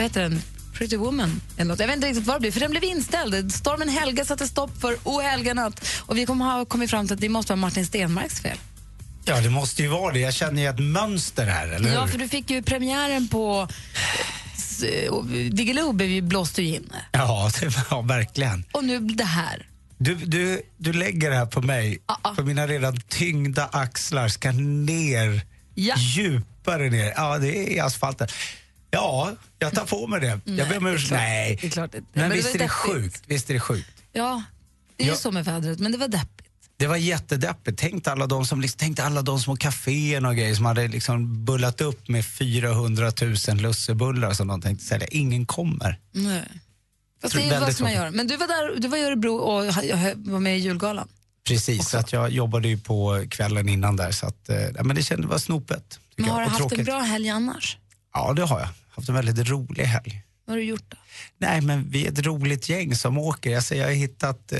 Vad 0.00 0.04
heter 0.04 0.22
den? 0.22 0.42
Pretty 0.74 0.96
Woman. 0.96 1.40
Eller 1.56 1.64
något. 1.64 1.80
Jag 1.80 1.86
vet 1.86 1.96
inte 1.96 2.08
riktigt 2.08 2.26
vad 2.26 2.36
det 2.36 2.40
blir, 2.40 2.50
för 2.52 2.60
den 2.60 2.70
blev 2.70 2.84
inställd. 2.84 3.52
Stormen 3.52 3.88
Helga 3.88 4.24
satte 4.24 4.48
stopp 4.48 4.80
för 4.80 4.96
O 5.04 5.20
helga 5.20 5.54
natt. 5.54 5.86
Och 6.06 6.16
vi 6.16 6.26
kommer 6.26 6.44
ha 6.44 6.64
kommit 6.64 6.90
fram 6.90 7.06
till 7.06 7.14
att 7.14 7.20
det 7.20 7.28
måste 7.28 7.52
vara 7.52 7.60
Martin 7.60 7.86
Stenmarks 7.86 8.40
fel. 8.40 8.56
Ja, 9.24 9.40
det 9.40 9.50
måste 9.50 9.82
ju 9.82 9.88
vara 9.88 10.12
det. 10.12 10.18
Jag 10.20 10.34
känner 10.34 10.62
ju 10.62 10.68
ett 10.68 10.78
mönster 10.78 11.46
här, 11.46 11.68
eller 11.68 11.92
Ja, 11.92 12.00
hur? 12.00 12.12
för 12.12 12.18
du 12.18 12.28
fick 12.28 12.50
ju 12.50 12.62
premiären 12.62 13.28
på 13.28 13.68
eh, 14.84 15.24
Diggiloo 15.50 15.92
blev 15.92 16.08
ju 16.10 16.20
blåst 16.22 16.58
ju 16.58 16.62
in. 16.66 16.92
Ja, 17.12 17.50
det, 17.60 17.72
ja, 17.90 18.00
verkligen. 18.00 18.64
Och 18.72 18.84
nu 18.84 19.00
det 19.00 19.24
här. 19.24 19.66
Du, 19.98 20.14
du, 20.14 20.62
du 20.76 20.92
lägger 20.92 21.30
det 21.30 21.36
här 21.36 21.46
på 21.46 21.62
mig, 21.62 21.98
för 22.36 22.42
mina 22.42 22.66
redan 22.66 23.00
tyngda 23.00 23.66
axlar 23.72 24.28
ska 24.28 24.52
ner, 24.52 25.40
djupare 25.96 26.90
ner. 26.90 27.12
Ja, 27.16 27.38
det 27.38 27.78
är 27.78 27.84
asfalten. 27.84 28.28
Ja, 28.90 29.32
jag 29.58 29.74
tar 29.74 29.84
på 29.84 30.06
mig 30.06 30.20
det. 30.20 30.40
jag 30.44 30.68
ber 30.68 30.76
om 30.78 30.86
ursäkt. 30.86 31.10
Nej, 31.10 31.58
Det 31.60 31.66
är 31.66 31.70
klart 31.70 31.92
det- 31.92 31.98
men, 31.98 32.06
men 32.12 32.30
det 32.30 32.36
visst 32.36 32.48
var 32.48 32.54
är 32.54 32.58
det 32.58 32.64
deppigt. 32.64 32.72
sjukt. 32.72 33.22
Visst 33.26 33.50
är 33.50 33.54
det 33.54 33.60
sjukt. 33.60 34.02
Ja, 34.12 34.42
det 34.96 35.02
är 35.02 35.06
ju 35.06 35.12
Ja. 35.12 35.16
så 35.18 35.30
med 35.30 35.44
vädret, 35.44 35.78
men 35.78 35.92
det 35.92 35.98
var 35.98 36.08
deppigt. 36.08 36.46
Det 36.76 36.86
var 36.86 36.96
jättedeppigt. 36.96 37.78
Tänk 37.78 38.06
alla 38.08 38.26
de 38.26 38.46
som, 38.46 38.60
liksom, 38.60 38.78
tänk 38.78 38.98
alla 38.98 39.22
de 39.22 39.40
små 39.40 39.56
kaféerna 39.56 40.28
och 40.28 40.36
grejer 40.36 40.54
som 40.54 40.64
hade 40.64 40.88
liksom 40.88 41.44
bullat 41.44 41.80
upp 41.80 42.08
med 42.08 42.24
400 42.26 43.12
000 43.48 43.56
lussebullar 43.56 44.32
som 44.32 44.48
de 44.48 44.60
tänkte 44.60 44.84
sälja. 44.84 45.06
Ingen 45.06 45.46
kommer. 45.46 45.98
Nej. 46.12 46.42
Fast 47.22 47.32
tror 47.32 47.42
det 47.42 47.48
är 47.48 47.54
ju 47.54 47.60
vad 47.60 47.76
som 47.76 47.84
man 47.84 47.92
tråkigt. 47.92 47.96
gör. 48.04 48.10
Men 48.10 48.26
du 48.26 48.36
var, 48.36 48.46
där, 48.46 48.80
du 48.80 48.88
var 48.88 48.98
i 48.98 49.02
Örebro 49.04 49.34
och 49.36 49.74
ha- 49.74 49.96
ha- 49.96 50.12
var 50.16 50.40
med 50.40 50.58
i 50.58 50.60
julgalan. 50.60 51.08
Precis, 51.44 51.88
så 51.88 51.98
att 51.98 52.12
jag 52.12 52.30
jobbade 52.30 52.68
ju 52.68 52.78
på 52.78 53.24
kvällen 53.30 53.68
innan 53.68 53.96
där 53.96 54.10
så 54.10 54.26
att, 54.26 54.48
eh, 54.48 54.56
ja, 54.56 54.82
men 54.82 54.96
det 54.96 55.02
kändes, 55.02 55.26
det 55.26 55.30
var 55.30 55.38
snopet. 55.38 55.90
tycker 55.90 56.00
Men 56.16 56.24
jag, 56.26 56.34
har 56.34 56.40
du 56.40 56.46
och 56.46 56.50
haft 56.52 56.62
en 56.62 56.68
tråkigt. 56.68 56.86
bra 56.86 56.98
helg 57.00 57.28
annars? 57.28 57.76
Ja, 58.14 58.32
det 58.32 58.42
har 58.44 58.60
jag. 58.60 58.68
Haft 58.90 59.08
en 59.08 59.14
väldigt 59.14 59.48
rolig 59.48 59.84
helg. 59.84 60.22
Vad 60.44 60.52
har 60.54 60.58
du 60.58 60.64
gjort 60.64 60.84
då? 60.88 60.96
Nej, 61.38 61.60
men 61.60 61.90
vi 61.90 62.06
är 62.06 62.12
ett 62.12 62.26
roligt 62.26 62.68
gäng 62.68 62.94
som 62.94 63.18
åker. 63.18 63.50
Jag, 63.50 63.62
säger, 63.62 63.82
jag 63.82 63.88
har 63.88 63.94
hittat 63.94 64.52
eh, 64.52 64.58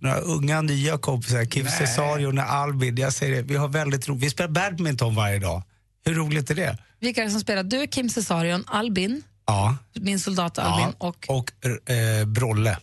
några 0.00 0.16
unga 0.16 0.62
nya 0.62 0.98
kompisar, 0.98 1.44
Kim 1.44 1.64
Nej. 1.64 1.72
Cesario 1.78 2.26
och 2.26 2.38
Albin. 2.38 2.96
Jag 2.96 3.12
säger 3.12 3.36
det, 3.36 3.42
vi 3.42 3.56
har 3.56 3.68
väldigt 3.68 4.08
roligt. 4.08 4.22
Vi 4.22 4.30
spelar 4.30 4.50
badminton 4.50 5.14
varje 5.14 5.38
dag. 5.38 5.62
Hur 6.04 6.14
roligt 6.14 6.50
är 6.50 6.54
det? 6.54 6.78
Vilka 7.00 7.20
är 7.20 7.24
det 7.24 7.30
som 7.30 7.40
spelar? 7.40 7.62
Du, 7.62 7.86
Kim 7.86 8.08
Cesarion, 8.08 8.64
Albin, 8.66 9.22
Ja. 9.46 9.76
min 9.94 10.20
soldat 10.20 10.58
Albin 10.58 10.94
ja. 11.00 11.08
och... 11.08 11.26
och 11.28 11.90
eh, 11.90 12.24
Brolle. 12.26 12.78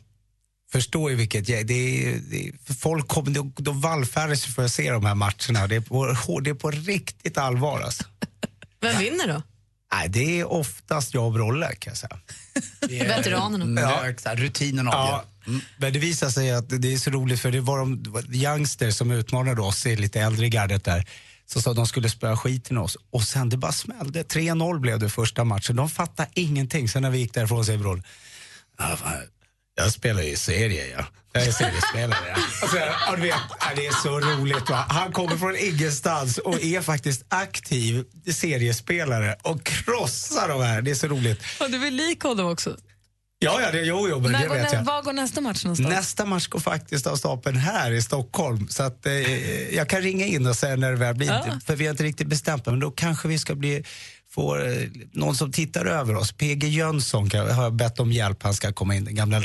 Förstår 0.71 1.09
ju 1.11 1.15
vilket 1.15 1.49
gäng. 1.49 1.65
Det 1.67 1.73
är, 1.73 2.19
det 2.29 2.47
är, 2.47 2.73
folk 2.73 3.07
kommer, 3.07 3.31
de, 3.31 3.53
de 3.57 3.81
vallfärdar 3.81 4.35
sig 4.35 4.53
för 4.53 4.65
att 4.65 4.71
se 4.71 4.91
de 4.91 5.05
här 5.05 5.15
matcherna. 5.15 5.67
Det 5.67 5.75
är 5.75 5.81
på, 5.81 6.39
det 6.39 6.49
är 6.49 6.53
på 6.53 6.71
riktigt 6.71 7.37
allvar 7.37 7.81
alltså. 7.81 8.03
Vem 8.81 8.99
vinner 8.99 9.27
då? 9.27 9.41
Nej, 9.93 10.09
det 10.09 10.39
är 10.39 10.51
oftast 10.51 11.13
jag 11.13 11.25
och 11.25 11.33
Brolle 11.33 11.75
kan 11.75 11.91
jag 11.91 11.97
säga. 11.97 12.19
Det 12.87 12.99
är 12.99 13.07
Veteranerna. 13.07 13.81
här, 14.25 14.35
Rutinen 14.35 14.87
avgör. 14.87 15.23
Ja, 15.45 15.53
men 15.77 15.93
det 15.93 15.99
visar 15.99 16.29
sig 16.29 16.51
att 16.51 16.69
det 16.69 16.93
är 16.93 16.97
så 16.97 17.09
roligt 17.11 17.39
för 17.39 17.51
det 17.51 17.59
var 17.59 17.79
de 17.79 18.33
youngsters 18.35 18.95
som 18.95 19.11
utmanade 19.11 19.61
oss 19.61 19.85
i 19.85 19.95
lite 19.95 20.21
äldre 20.21 20.49
gardet 20.49 20.83
där. 20.83 21.07
Så 21.45 21.61
sa 21.61 21.69
att 21.69 21.75
de 21.75 21.87
skulle 21.87 22.09
spöa 22.09 22.37
skiten 22.37 22.77
oss. 22.77 22.97
Och 23.11 23.23
sen 23.23 23.49
det 23.49 23.57
bara 23.57 23.71
smällde. 23.71 24.23
3-0 24.23 24.79
blev 24.79 24.99
det 24.99 25.09
första 25.09 25.43
matchen. 25.43 25.75
De 25.75 25.89
fattade 25.89 26.29
ingenting. 26.33 26.89
Sen 26.89 27.01
när 27.01 27.09
vi 27.09 27.17
gick 27.17 27.33
därifrån 27.33 27.65
säger 27.65 27.79
Broll, 27.79 28.03
ja, 28.77 28.95
fan, 28.97 29.13
jag 29.77 29.91
spelar 29.91 30.21
ju 30.21 30.29
i 30.29 30.35
serie 30.35 30.87
ja. 30.97 31.05
Jag 31.33 31.47
är 31.47 31.51
seriespelare 31.51 32.19
ja. 32.35 32.41
Alltså, 32.61 32.77
ja, 32.77 33.15
du 33.15 33.21
vet, 33.21 33.35
det 33.75 33.87
är 33.87 33.91
så 33.91 34.19
roligt 34.19 34.69
va. 34.69 34.85
Han 34.89 35.11
kommer 35.11 35.37
från 35.37 35.55
ingenstans 35.57 36.37
och 36.37 36.63
är 36.63 36.81
faktiskt 36.81 37.25
aktiv 37.29 38.05
seriespelare 38.33 39.35
och 39.41 39.63
krossar 39.63 40.47
de 40.47 40.61
här. 40.61 40.81
Det 40.81 40.91
är 40.91 40.95
så 40.95 41.07
roligt. 41.07 41.39
Och 41.59 41.71
du 41.71 41.87
är 41.87 41.91
lik 41.91 42.21
honom 42.23 42.51
också. 42.51 42.77
Ja, 43.39 43.61
ja, 43.61 43.71
det, 43.71 43.81
jo, 43.81 44.07
jo, 44.09 44.19
men 44.19 44.31
När 44.31 44.39
det 44.39 44.47
går, 44.47 44.55
vet 44.55 44.73
jag. 44.73 44.83
var 44.83 45.01
går 45.01 45.13
nästa 45.13 45.41
match 45.41 45.63
någonstans? 45.63 45.89
Nästa 45.89 46.25
match 46.25 46.47
går 46.47 46.59
faktiskt 46.59 47.07
av 47.07 47.15
stapeln 47.15 47.57
här 47.57 47.91
i 47.91 48.01
Stockholm. 48.01 48.67
Så 48.69 48.83
att, 48.83 49.05
eh, 49.05 49.75
jag 49.75 49.89
kan 49.89 50.01
ringa 50.01 50.25
in 50.25 50.47
och 50.47 50.55
säga 50.55 50.75
när 50.75 50.91
det 50.91 50.97
väl 50.97 51.15
blir. 51.15 51.27
Ja. 51.27 51.59
För 51.65 51.75
vi 51.75 51.85
har 51.85 51.91
inte 51.91 52.03
riktigt 52.03 52.27
bestämt 52.27 52.65
men 52.65 52.79
då 52.79 52.91
kanske 52.91 53.27
vi 53.27 53.39
ska 53.39 53.55
bli 53.55 53.83
få 54.29 54.57
eh, 54.57 54.87
någon 55.11 55.35
som 55.35 55.51
tittar 55.51 55.85
över 55.85 56.15
oss. 56.15 56.31
PG 56.31 56.63
Jönsson 56.63 57.29
kan, 57.29 57.49
har 57.51 57.63
jag 57.63 57.73
bett 57.73 57.99
om 57.99 58.11
hjälp. 58.11 58.43
Han 58.43 58.53
ska 58.53 58.73
komma 58.73 58.95
in, 58.95 59.05
den 59.05 59.15
gamla 59.15 59.41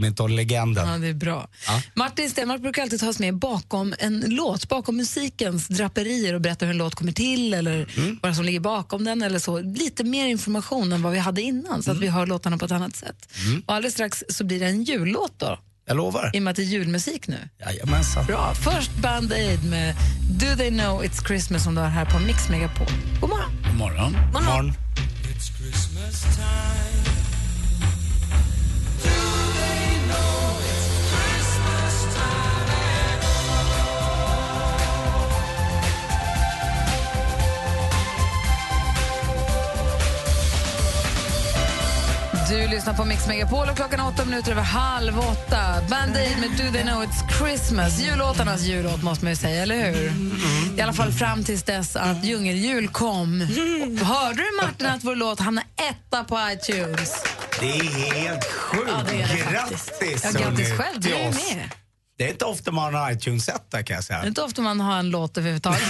badmintonlegenden. 0.00 0.88
Ja, 0.88 0.98
det 0.98 1.06
är 1.06 1.14
bra. 1.14 1.48
Ja. 1.66 1.82
Martin 1.94 2.30
Stenmarck 2.30 2.62
brukar 2.62 2.82
alltid 2.82 3.00
ta 3.00 3.08
oss 3.08 3.18
med 3.18 3.34
bakom 3.38 3.94
en 3.98 4.24
låt, 4.26 4.68
bakom 4.68 4.96
musikens 4.96 5.68
draperier 5.68 6.34
och 6.34 6.40
berätta 6.40 6.64
hur 6.66 6.70
en 6.72 6.78
låt 6.78 6.94
kommer 6.94 7.12
till 7.12 7.54
eller 7.54 7.86
Mm. 7.96 8.18
vad 8.22 8.36
som 8.36 8.44
ligger 8.44 8.60
bakom 8.60 9.04
den 9.04 9.22
eller 9.22 9.38
så. 9.38 9.60
Lite 9.60 10.04
mer 10.04 10.26
information 10.26 10.92
än 10.92 11.02
vad 11.02 11.12
vi 11.12 11.18
hade 11.18 11.42
innan 11.42 11.82
så 11.82 11.90
att 11.90 11.98
vi 12.00 12.06
hör 12.08 12.26
låtarna 12.26 12.58
på 12.58 12.64
ett 12.64 12.72
annat 12.72 12.96
sätt. 12.96 13.28
Mm. 13.46 13.62
Och 13.66 13.74
alldeles 13.74 13.94
strax 13.94 14.24
så 14.28 14.44
blir 14.44 14.60
det 14.60 14.66
en 14.66 14.82
jullåt 14.84 15.32
då, 15.38 15.58
Jag 15.88 15.96
lovar. 15.96 16.30
i 16.34 16.38
och 16.38 16.42
med 16.42 16.50
att 16.50 16.56
det 16.56 16.62
är 16.62 16.66
julmusik 16.66 17.28
nu. 17.28 17.48
Jajamensan. 17.60 18.26
Bra. 18.26 18.54
Först 18.54 18.90
Band 18.96 19.32
Aid 19.32 19.64
med 19.70 19.94
Do 20.30 20.56
They 20.56 20.70
Know 20.70 21.04
It's 21.04 21.26
Christmas 21.26 21.64
som 21.64 21.74
du 21.74 21.80
har 21.80 21.88
här 21.88 22.04
på 22.04 22.18
Mix 22.18 22.48
Megapol. 22.48 22.86
God 23.20 23.30
morgon. 23.30 23.50
God 23.66 23.76
morgon. 23.78 24.16
God 24.32 24.42
morgon. 24.44 24.72
Du 42.48 42.68
lyssnar 42.68 42.94
på 42.94 43.04
Mix 43.04 43.26
Megapol 43.26 43.68
och 43.68 43.76
klockan 43.76 44.00
är 44.00 44.06
åtta 44.06 44.24
minuter 44.24 44.50
över 44.52 44.62
halv 44.62 45.18
åtta. 45.18 45.82
Band 45.90 46.16
Aid 46.16 46.38
med 46.40 46.50
Do 46.50 46.72
They 46.72 46.82
Know 46.82 47.04
It's 47.04 47.38
Christmas. 47.38 48.00
Jullåtarnas 48.00 48.62
jullåt 48.62 49.02
måste 49.02 49.24
man 49.24 49.32
ju 49.32 49.36
säga, 49.36 49.62
eller 49.62 49.92
hur? 49.92 50.12
I 50.78 50.80
alla 50.82 50.92
fall 50.92 51.12
fram 51.12 51.44
tills 51.44 51.62
dess 51.62 51.96
att 51.96 52.24
Djungeljul 52.24 52.88
kom. 52.88 53.40
Hörde 54.02 54.42
du 54.42 54.62
Martin 54.62 54.86
att 54.86 55.04
vår 55.04 55.16
låt 55.16 55.40
hamnade 55.40 55.66
etta 55.90 56.24
på 56.24 56.38
iTunes? 56.52 57.24
Det 57.60 57.66
är 57.70 58.14
helt 58.14 58.44
sjukt. 58.44 58.82
Ja, 58.88 59.02
det 59.10 59.22
är 59.22 59.28
det 59.28 59.36
faktiskt. 59.36 60.00
Grattis! 60.00 60.24
Ja, 60.34 60.40
grattis 60.40 60.72
själv, 60.72 61.00
du 61.00 61.14
är 61.14 61.24
med. 61.24 61.70
Det 62.18 62.24
är 62.24 62.28
inte 62.28 62.44
ofta 62.44 62.72
man 62.72 62.94
har 62.94 63.12
iTunes-etta 63.12 63.82
kan 63.82 63.94
jag 63.94 64.04
säga. 64.04 64.18
Det 64.18 64.26
är 64.26 64.28
inte 64.28 64.42
ofta 64.42 64.62
man 64.62 64.80
har 64.80 64.98
en 64.98 65.10
låt 65.10 65.38
överhuvudtaget. 65.38 65.82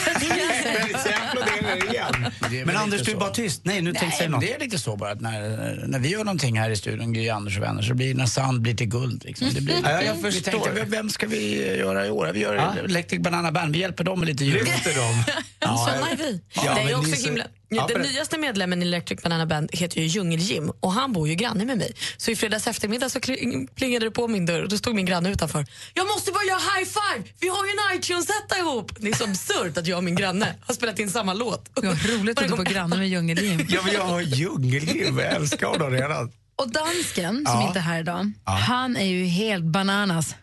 Så 1.02 1.09
jag 1.09 1.20
applåderar 1.28 1.92
igen. 1.92 2.32
Det 2.40 2.46
är 2.46 2.50
väl 2.50 2.66
Men 2.66 2.76
Anders, 2.76 3.02
du 3.02 3.12
är 3.12 3.16
bara 3.16 3.30
tyst. 3.30 3.61
Nej, 3.64 3.82
nu 3.82 3.92
tänkte 3.92 4.22
jag 4.22 4.30
något. 4.30 4.40
det 4.40 4.52
är 4.54 4.59
lite 4.59 4.78
så 4.78 4.96
bara 4.96 5.11
att 5.11 5.20
när, 5.20 5.85
när 5.87 5.98
vi 5.98 6.09
gör 6.09 6.24
någonting 6.24 6.59
här 6.59 6.70
i 6.70 6.76
studion, 6.76 7.12
Gry 7.12 7.28
Anders 7.28 7.56
och 7.56 7.62
vänner, 7.62 7.82
så 7.82 7.94
blir 7.94 8.14
när 8.14 8.26
sand 8.26 8.61
blir 8.61 8.74
till 8.74 8.87
guld. 8.88 9.24
Liksom. 9.24 9.48
Det 9.54 9.61
blir, 9.61 9.76
Ja, 9.85 10.02
jag 10.02 10.14
vi 10.14 10.22
förstår. 10.22 10.50
tänkte, 10.52 10.85
vem- 10.87 11.11
ska 11.11 11.26
vi 11.26 11.76
göra 11.78 12.06
i 12.06 12.11
år? 12.11 12.30
Vi 12.35 12.40
gör 12.40 12.54
Ja. 12.54 12.74
Electric 12.85 13.20
Banana 13.22 13.52
Band, 13.52 13.72
vi 13.72 13.78
hjälper 13.80 14.04
dem 14.04 14.18
med 14.20 14.28
lite 14.28 14.44
jul. 14.44 14.54
Lyfter 14.64 14.94
dem. 14.94 15.22
Såna 15.76 16.11
är 16.11 16.16
vi. 16.16 16.40
Ja, 16.54 16.74
det 16.74 16.80
är 16.92 16.98
också 16.98 17.16
så- 17.16 17.26
himla... 17.26 17.44
Ja, 17.68 17.87
den 17.92 18.02
nyaste 18.02 18.38
medlemmen 18.38 18.82
i 18.82 18.87
Electric 18.87 19.22
Banana 19.22 19.46
Band 19.46 19.70
heter 19.72 20.00
ju 20.00 20.06
Djungel-Jim 20.06 20.70
och 20.80 20.92
han 20.92 21.12
bor 21.12 21.28
ju 21.28 21.35
granne 21.35 21.64
med 21.64 21.78
mig. 21.78 21.92
Så 22.16 22.30
i 22.30 22.37
fredags 22.37 22.66
eftermiddag 22.66 23.09
så 23.09 23.20
plingade 23.74 24.06
det 24.06 24.11
på 24.11 24.28
min 24.28 24.46
dörr 24.46 24.62
och 24.62 24.68
då 24.68 24.78
stod 24.78 24.94
min 24.94 25.06
granne 25.06 25.30
utanför. 25.30 25.66
Jag 25.94 26.06
måste 26.06 26.32
bara 26.32 26.44
göra 26.44 26.59
high 26.59 26.88
five! 26.88 27.28
Vi 27.40 27.48
har 27.48 27.64
ju 27.66 27.70
en 27.70 27.98
iTunes-etta 27.98 28.59
ihop! 28.59 28.92
Det 29.00 29.09
är 29.09 29.14
så 29.14 29.24
absurt 29.24 29.78
att 29.78 29.87
jag 29.87 29.96
och 29.98 30.04
min 30.04 30.14
granne 30.16 30.54
har 30.66 30.74
spelat 30.87 30.99
in 30.99 31.11
samma 31.11 31.35
låt. 31.35 31.70
Var 31.75 32.18
roligt 32.18 32.38
att 32.38 32.49
du 32.49 32.57
var 32.57 32.64
granne 32.64 32.96
med 32.96 33.09
Djungeljim. 33.09 33.66
Ja, 33.68 33.81
men 33.85 33.94
jag 33.94 34.05
har 34.05 34.20
djungelliv. 34.20 35.18
Jag 35.20 35.33
älskar 35.35 35.66
honom 35.66 35.90
redan. 35.90 36.33
Och 36.57 36.70
dansken, 36.72 37.35
som 37.46 37.61
Ja. 37.61 37.66
inte 37.66 37.79
är 37.79 37.83
här 37.83 38.01
idag, 38.01 38.33
Ja. 38.46 38.53
han 38.53 38.96
är 38.96 39.05
ju 39.05 39.25
helt 39.25 39.64
bananas 39.64 40.35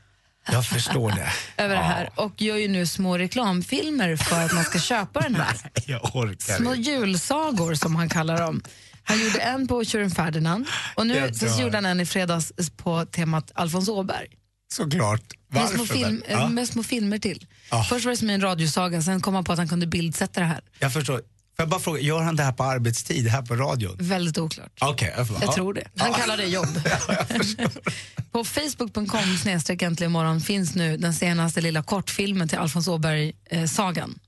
Jag 0.51 0.65
förstår 0.65 1.11
det. 1.11 1.31
över 1.63 1.75
det 1.75 1.81
här 1.81 2.09
och 2.15 2.41
gör 2.41 2.57
ju 2.57 2.67
nu 2.67 2.85
små 2.85 3.17
reklamfilmer 3.17 4.15
för 4.15 4.45
att 4.45 4.53
man 4.53 4.63
ska 4.63 4.79
köpa 4.79 5.19
den 5.21 5.35
här. 5.35 5.55
Jag 5.85 6.15
orkar 6.15 6.57
Små 6.57 6.73
inte. 6.75 6.91
julsagor 6.91 7.73
som 7.75 7.95
han 7.95 8.09
kallar 8.09 8.37
dem. 8.41 8.63
Han 9.03 9.19
gjorde 9.23 9.39
en 9.39 9.67
på 9.67 9.83
Tjuren 9.83 10.11
Ferdinand 10.11 10.65
och 10.95 11.07
nu 11.07 11.33
så 11.33 11.61
gjorde 11.61 11.77
han 11.77 11.85
en 11.85 11.99
i 11.99 12.05
fredags 12.05 12.51
på 12.77 13.05
temat 13.05 13.51
Alfons 13.55 13.89
Åberg. 13.89 14.27
Såklart. 14.73 15.23
Med 15.49 15.69
små, 15.69 15.85
film, 15.85 16.23
Ja, 16.29 16.41
eh, 16.43 16.49
med 16.49 16.67
små 16.67 16.83
filmer 16.83 17.19
till. 17.19 17.45
Ja. 17.71 17.83
Först 17.89 18.05
var 18.05 18.11
det 18.11 18.17
som 18.17 18.29
en 18.29 18.41
radiosaga, 18.41 19.01
sen 19.01 19.21
kom 19.21 19.33
han 19.35 19.43
på 19.43 19.51
att 19.51 19.57
han 19.57 19.67
kunde 19.69 19.87
bildsätta 19.87 20.39
det 20.39 20.45
här. 20.45 20.61
jag 20.79 20.93
förstår. 20.93 21.15
Får 21.15 21.63
jag 21.63 21.69
bara 21.69 21.79
fråga, 21.79 21.99
gör 22.01 22.21
han 22.21 22.35
det 22.35 22.43
här 22.43 22.51
på 22.51 22.63
arbetstid 22.63 23.27
här 23.27 23.41
på 23.41 23.55
radion? 23.55 23.95
Väldigt 23.99 24.37
oklart. 24.37 24.71
Okej, 24.81 25.13
jag, 25.17 25.27
Jag 25.27 25.37
ja. 25.41 25.53
tror 25.53 25.73
det. 25.73 25.87
Han 25.97 26.13
kallar 26.13 26.37
det 26.37 26.45
jobb. 26.45 26.67
På 28.31 28.43
facebook.com 28.43 29.37
snedstreck 29.41 29.81
äntligen 29.81 30.11
imorgon 30.11 30.41
finns 30.41 30.75
nu 30.75 30.97
den 30.97 31.13
senaste 31.13 31.61
lilla 31.61 31.83
kortfilmen 31.83 32.49
till 32.49 32.57
Alfons 32.57 32.87
Åberg-sagan. 32.87 34.19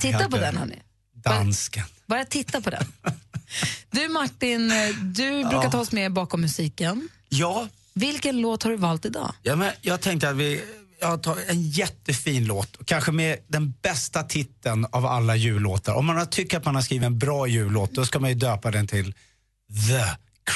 titta 0.00 0.20
jag 0.20 0.30
på 0.30 0.36
dör. 0.36 0.42
den 0.44 0.56
hörni. 0.56 0.78
Dansken. 1.14 1.84
Bara 2.06 2.24
titta 2.24 2.60
på 2.60 2.70
den. 2.70 2.84
Du 3.90 4.08
Martin, 4.08 4.70
eh, 4.70 4.88
du 5.02 5.30
brukar 5.44 5.70
ta 5.70 5.78
oss 5.78 5.92
med 5.92 6.12
bakom 6.12 6.40
musiken. 6.40 7.08
Ja, 7.28 7.68
Vilken 8.00 8.40
låt 8.40 8.62
har 8.62 8.70
du 8.70 8.76
valt 8.76 9.04
idag? 9.04 9.32
Ja, 9.42 9.56
men 9.56 9.72
jag 9.82 10.00
tänkte 10.00 10.28
att 10.28 10.36
vi, 10.36 10.62
jag 11.00 11.22
tar 11.22 11.36
en 11.46 11.62
jättefin 11.70 12.44
låt, 12.46 12.78
kanske 12.86 13.12
med 13.12 13.38
den 13.48 13.74
bästa 13.82 14.22
titeln 14.22 14.86
av 14.92 15.06
alla 15.06 15.36
jullåtar. 15.36 15.94
Om 15.94 16.06
man 16.06 16.16
har 16.16 16.24
tycker 16.26 16.56
att 16.56 16.64
man 16.64 16.74
har 16.74 16.82
skrivit 16.82 17.06
en 17.06 17.18
bra 17.18 17.46
jullåt, 17.46 17.90
då 17.92 18.04
ska 18.06 18.18
man 18.18 18.30
ju 18.30 18.36
döpa 18.36 18.70
den 18.70 18.86
till 18.86 19.12
The 19.88 20.04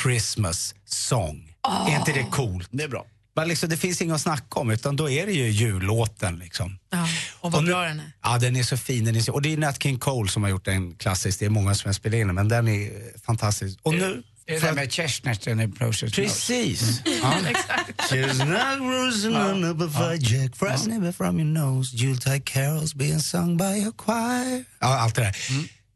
Christmas 0.02 0.74
Song. 0.86 1.54
Är 1.88 1.96
inte 1.98 2.12
det 2.12 2.26
coolt? 2.30 2.68
Det 2.70 2.84
är 2.84 2.88
bra. 2.88 3.06
Men 3.36 3.48
liksom, 3.48 3.68
det 3.68 3.76
finns 3.76 4.02
inget 4.02 4.14
att 4.14 4.20
snacka 4.20 4.60
om, 4.60 4.70
utan 4.70 4.96
då 4.96 5.10
är 5.10 5.26
det 5.26 5.32
ju 5.32 5.48
jullåten. 5.50 6.38
Liksom. 6.38 6.78
Ja, 6.90 7.06
och 7.40 7.52
vad 7.52 7.64
nu- 7.64 7.70
bra 7.70 7.82
den 7.82 8.00
är. 8.00 8.12
Ja, 8.22 8.38
den 8.38 8.56
är 8.56 8.62
så 8.62 8.76
fin. 8.76 9.04
Den 9.04 9.16
är 9.16 9.20
så, 9.20 9.32
och 9.32 9.42
det 9.42 9.52
är 9.52 9.56
Nat 9.56 9.82
King 9.82 9.98
Cole 9.98 10.28
som 10.30 10.42
har 10.42 10.50
gjort 10.50 10.64
den 10.64 10.94
klassisk. 10.94 11.38
Det 11.38 11.44
är 11.44 11.50
många 11.50 11.74
som 11.74 11.88
har 11.88 11.92
spelat 11.92 12.16
in 12.16 12.26
den, 12.26 12.34
men 12.34 12.48
den 12.48 12.68
är 12.68 12.84
eh, 12.84 12.90
fantastisk. 13.26 13.78
Och 13.82 13.94
nu... 13.94 14.22
Är 14.50 14.54
det 14.54 14.60
för 14.60 14.66
där 14.66 14.72
att- 14.72 14.76
med 14.76 14.92
Chestnut 14.92 15.44
Precis. 16.14 17.02
Chestnut 18.10 18.80
roses 18.80 19.24
on 19.24 19.64
up 19.64 19.80
a 19.82 19.88
fire, 19.98 20.16
Jack 20.16 20.56
Frost 20.56 20.86
never 20.86 21.12
from 21.12 21.40
your 21.40 21.48
nose, 21.50 21.96
Yuletide 21.96 22.40
carols 22.44 22.94
being 22.94 23.20
sung 23.20 23.56
by 23.56 23.64
a 23.88 23.92
choir. 23.96 24.64
Ja, 24.78 24.98
allt 24.98 25.14
det 25.14 25.22
där. 25.22 25.36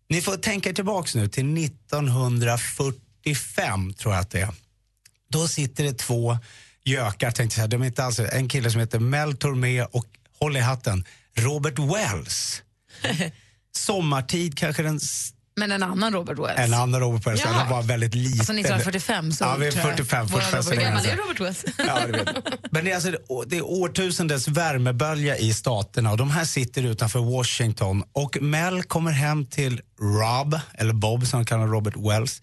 Ni 0.09 0.21
får 0.23 0.37
tänka 0.37 0.73
tillbaks 0.73 1.14
nu 1.14 1.29
till 1.29 1.55
1945, 1.55 3.93
tror 3.95 4.14
jag 4.14 4.21
att 4.21 4.31
det 4.31 4.40
är. 4.40 4.55
Då 5.31 5.49
sitter 5.49 5.85
det 5.85 5.95
två 5.99 6.38
gökar, 6.85 7.31
tänkte 7.31 7.61
jag. 7.61 7.71
De 7.71 7.83
är 7.83 7.87
inte 7.87 8.05
alls, 8.05 8.19
en 8.19 8.49
kille 8.49 8.71
som 8.71 8.81
heter 8.81 8.99
Mel 8.99 9.37
Tormé 9.37 9.83
och, 9.83 10.07
håll 10.40 10.57
i 10.57 10.61
hatten, 10.61 11.05
Robert 11.37 11.79
Wells. 11.79 12.62
Sommartid 13.77 14.59
kanske 14.59 14.83
den 14.83 15.01
Men 15.57 15.73
en 15.73 15.83
annan 15.83 16.12
Robert 16.12 16.38
Wells. 16.38 16.59
en 16.59 16.75
annan 16.75 17.01
Robert 17.01 17.27
Wells, 17.27 17.40
Ja. 17.45 17.51
han 17.51 17.71
var 17.71 17.83
väldigt 17.83 18.14
liten. 18.14 18.40
Alltså 18.40 18.53
1945 18.53 19.33
så 19.33 19.45
Ja, 19.45 19.57
vi 19.57 19.67
är 19.67 19.71
tror 19.73 19.85
jag. 19.85 19.90
45, 19.97 20.27
Våra 20.27 20.40
45 20.43 20.62
så 20.62 20.71
Robert- 20.71 20.77
länge 20.77 20.90
Hur 20.90 20.95
gammal 20.95 21.07
är 21.07 21.17
Robert 21.17 21.40
Wells? 21.40 21.64
Ja, 21.79 22.07
det. 22.07 22.43
Men 22.71 22.85
det 22.85 22.90
är, 22.90 22.95
alltså, 22.95 23.11
det 23.47 23.57
är 23.57 23.62
årtusendets 23.67 24.49
värmebölja 24.49 25.37
i 25.38 25.55
staterna 25.55 26.11
och 26.11 26.17
de 26.17 26.31
här 26.31 26.45
sitter 26.45 26.83
utanför 26.83 27.19
Washington 27.21 28.03
och 28.12 28.38
Mel 28.40 28.83
kommer 28.83 29.11
hem 29.11 29.47
till 29.47 29.81
Rob, 30.01 30.59
eller 30.75 30.93
Bob 30.93 31.27
som 31.27 31.37
han 31.37 31.47
kallar 31.47 31.67
Robert 31.67 31.95
Wells. 31.97 32.43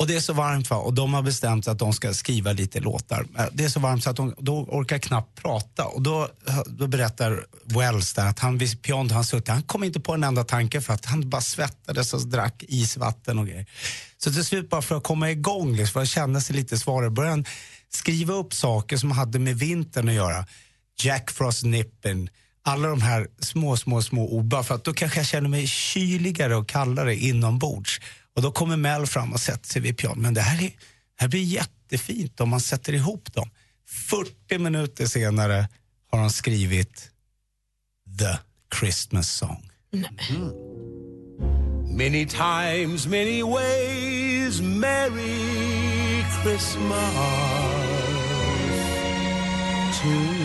Och 0.00 0.06
det 0.08 0.16
är 0.16 0.20
så 0.20 0.32
varmt 0.32 0.70
va? 0.70 0.76
och 0.76 0.94
de 0.94 1.14
har 1.14 1.22
bestämt 1.22 1.64
sig 1.64 1.72
att 1.72 1.78
de 1.78 1.92
ska 1.92 2.14
skriva 2.14 2.52
lite 2.52 2.80
låtar. 2.80 3.26
Eh, 3.38 3.44
det 3.52 3.64
är 3.64 3.68
så 3.68 3.80
varmt 3.80 4.04
så 4.04 4.10
att 4.10 4.16
de 4.16 4.34
då 4.38 4.54
orkar 4.54 4.98
knappt 4.98 5.42
prata 5.42 5.84
och 5.84 6.02
då, 6.02 6.22
eh, 6.48 6.60
då 6.66 6.86
berättar 6.86 7.46
Wells 7.64 8.12
där 8.12 8.26
att 8.26 8.38
han 8.38 8.58
vid 8.58 8.82
pianot 8.82 9.12
han 9.12 9.24
suttit, 9.24 9.48
han 9.48 9.62
kom 9.62 9.84
inte 9.84 10.00
på 10.00 10.14
en 10.14 10.24
enda 10.24 10.44
tanke 10.44 10.80
för 10.80 10.94
att 10.94 11.04
han 11.04 11.30
bara 11.30 11.42
svettades 11.42 12.14
och 12.14 12.26
drack 12.26 12.64
isvatten 12.68 13.38
och 13.38 13.46
grejer. 13.46 13.66
Så 14.18 14.32
till 14.32 14.44
slut 14.44 14.70
bara 14.70 14.82
för 14.82 14.96
att 14.96 15.02
komma 15.02 15.30
igång, 15.30 15.76
liksom, 15.76 15.92
för 15.92 16.02
att 16.02 16.08
känna 16.08 16.40
sig 16.40 16.56
lite 16.56 16.78
svarare, 16.78 17.10
började 17.10 17.32
han 17.32 17.44
skriva 17.88 18.34
upp 18.34 18.54
saker 18.54 18.96
som 18.96 19.10
hade 19.10 19.38
med 19.38 19.58
vintern 19.58 20.08
att 20.08 20.14
göra. 20.14 20.46
Jack 21.02 21.30
Frost 21.30 21.62
Nippen, 21.62 22.28
alla 22.64 22.88
de 22.88 23.02
här 23.02 23.28
små, 23.38 23.76
små, 23.76 24.02
små 24.02 24.28
ord, 24.28 24.44
bara 24.44 24.62
för 24.62 24.74
att 24.74 24.84
då 24.84 24.92
kanske 24.92 25.18
jag 25.18 25.26
känner 25.26 25.48
mig 25.48 25.66
kyligare 25.66 26.56
och 26.56 26.68
kallare 26.68 27.16
inombords. 27.16 28.00
Och 28.36 28.42
då 28.42 28.52
kommer 28.52 28.76
Mel 28.76 29.06
fram 29.06 29.32
och 29.32 29.40
sätter 29.40 29.68
sig 29.68 29.82
vid 29.82 29.98
pianot. 29.98 30.18
Men 30.18 30.34
det 30.34 30.40
här, 30.40 30.64
är, 30.64 30.68
det 30.68 30.74
här 31.16 31.28
blir 31.28 31.42
jättefint 31.42 32.40
om 32.40 32.48
man 32.48 32.60
sätter 32.60 32.92
ihop 32.92 33.32
dem. 33.32 33.50
40 33.86 34.58
minuter 34.58 35.06
senare 35.06 35.68
har 36.10 36.18
han 36.18 36.30
skrivit 36.30 37.10
The 38.18 38.38
Christmas 38.78 39.30
Song. 39.30 39.70
Mm. 39.92 40.72
Many 41.96 42.26
times, 42.26 43.06
many 43.06 43.42
ways, 43.42 44.60
Merry 44.60 46.24
Christmas 46.42 47.52
to 50.02 50.42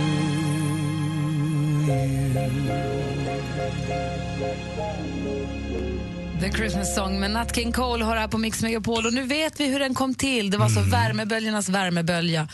The 6.41 6.51
Christmas 6.51 6.95
Song 6.95 7.19
med 7.19 7.31
Nat 7.31 7.55
King 7.55 7.71
Cole 7.71 8.05
har 8.05 8.15
här 8.15 8.27
på 8.27 8.37
Mix 8.37 8.61
Megapol 8.61 9.05
och 9.05 9.13
nu 9.13 9.23
vet 9.23 9.59
vi 9.59 9.67
hur 9.67 9.79
den 9.79 9.93
kom 9.93 10.15
till. 10.15 10.51
Det 10.51 10.57
var 10.57 10.69
så 10.69 10.81
värmeböljornas 10.81 11.69
värmebölja 11.69 12.47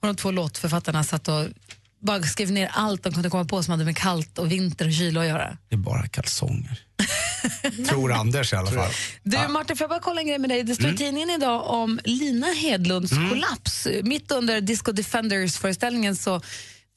och 0.00 0.06
de 0.06 0.16
två 0.16 0.30
låtförfattarna 0.30 1.04
satt 1.04 1.28
och 1.28 1.44
bara 2.00 2.22
skrev 2.22 2.52
ner 2.52 2.70
allt 2.72 3.02
de 3.02 3.12
kunde 3.12 3.30
komma 3.30 3.44
på 3.44 3.62
som 3.62 3.72
hade 3.72 3.84
med 3.84 3.96
kallt 3.96 4.38
och 4.38 4.52
vinter 4.52 4.86
och 4.86 4.92
kyla 4.92 5.20
att 5.20 5.26
göra. 5.26 5.56
Det 5.68 5.74
är 5.74 5.78
bara 5.78 6.08
kalsonger. 6.08 6.80
Tror 7.88 8.12
Anders 8.12 8.52
i 8.52 8.56
alla 8.56 8.70
fall. 8.70 8.90
Du 9.22 9.38
Martin, 9.48 9.76
får 9.76 9.84
jag 9.84 9.90
bara 9.90 10.00
kolla 10.00 10.20
en 10.20 10.26
grej 10.26 10.38
med 10.38 10.50
dig? 10.50 10.62
Det 10.62 10.74
står 10.74 10.90
i 10.90 10.96
tidningen 10.96 11.30
idag 11.30 11.66
om 11.66 12.00
Lina 12.04 12.46
Hedlunds 12.46 13.12
kollaps. 13.30 13.88
Mitt 14.02 14.32
under 14.32 14.60
Disco 14.60 14.92
Defenders-föreställningen 14.92 16.16
så 16.16 16.40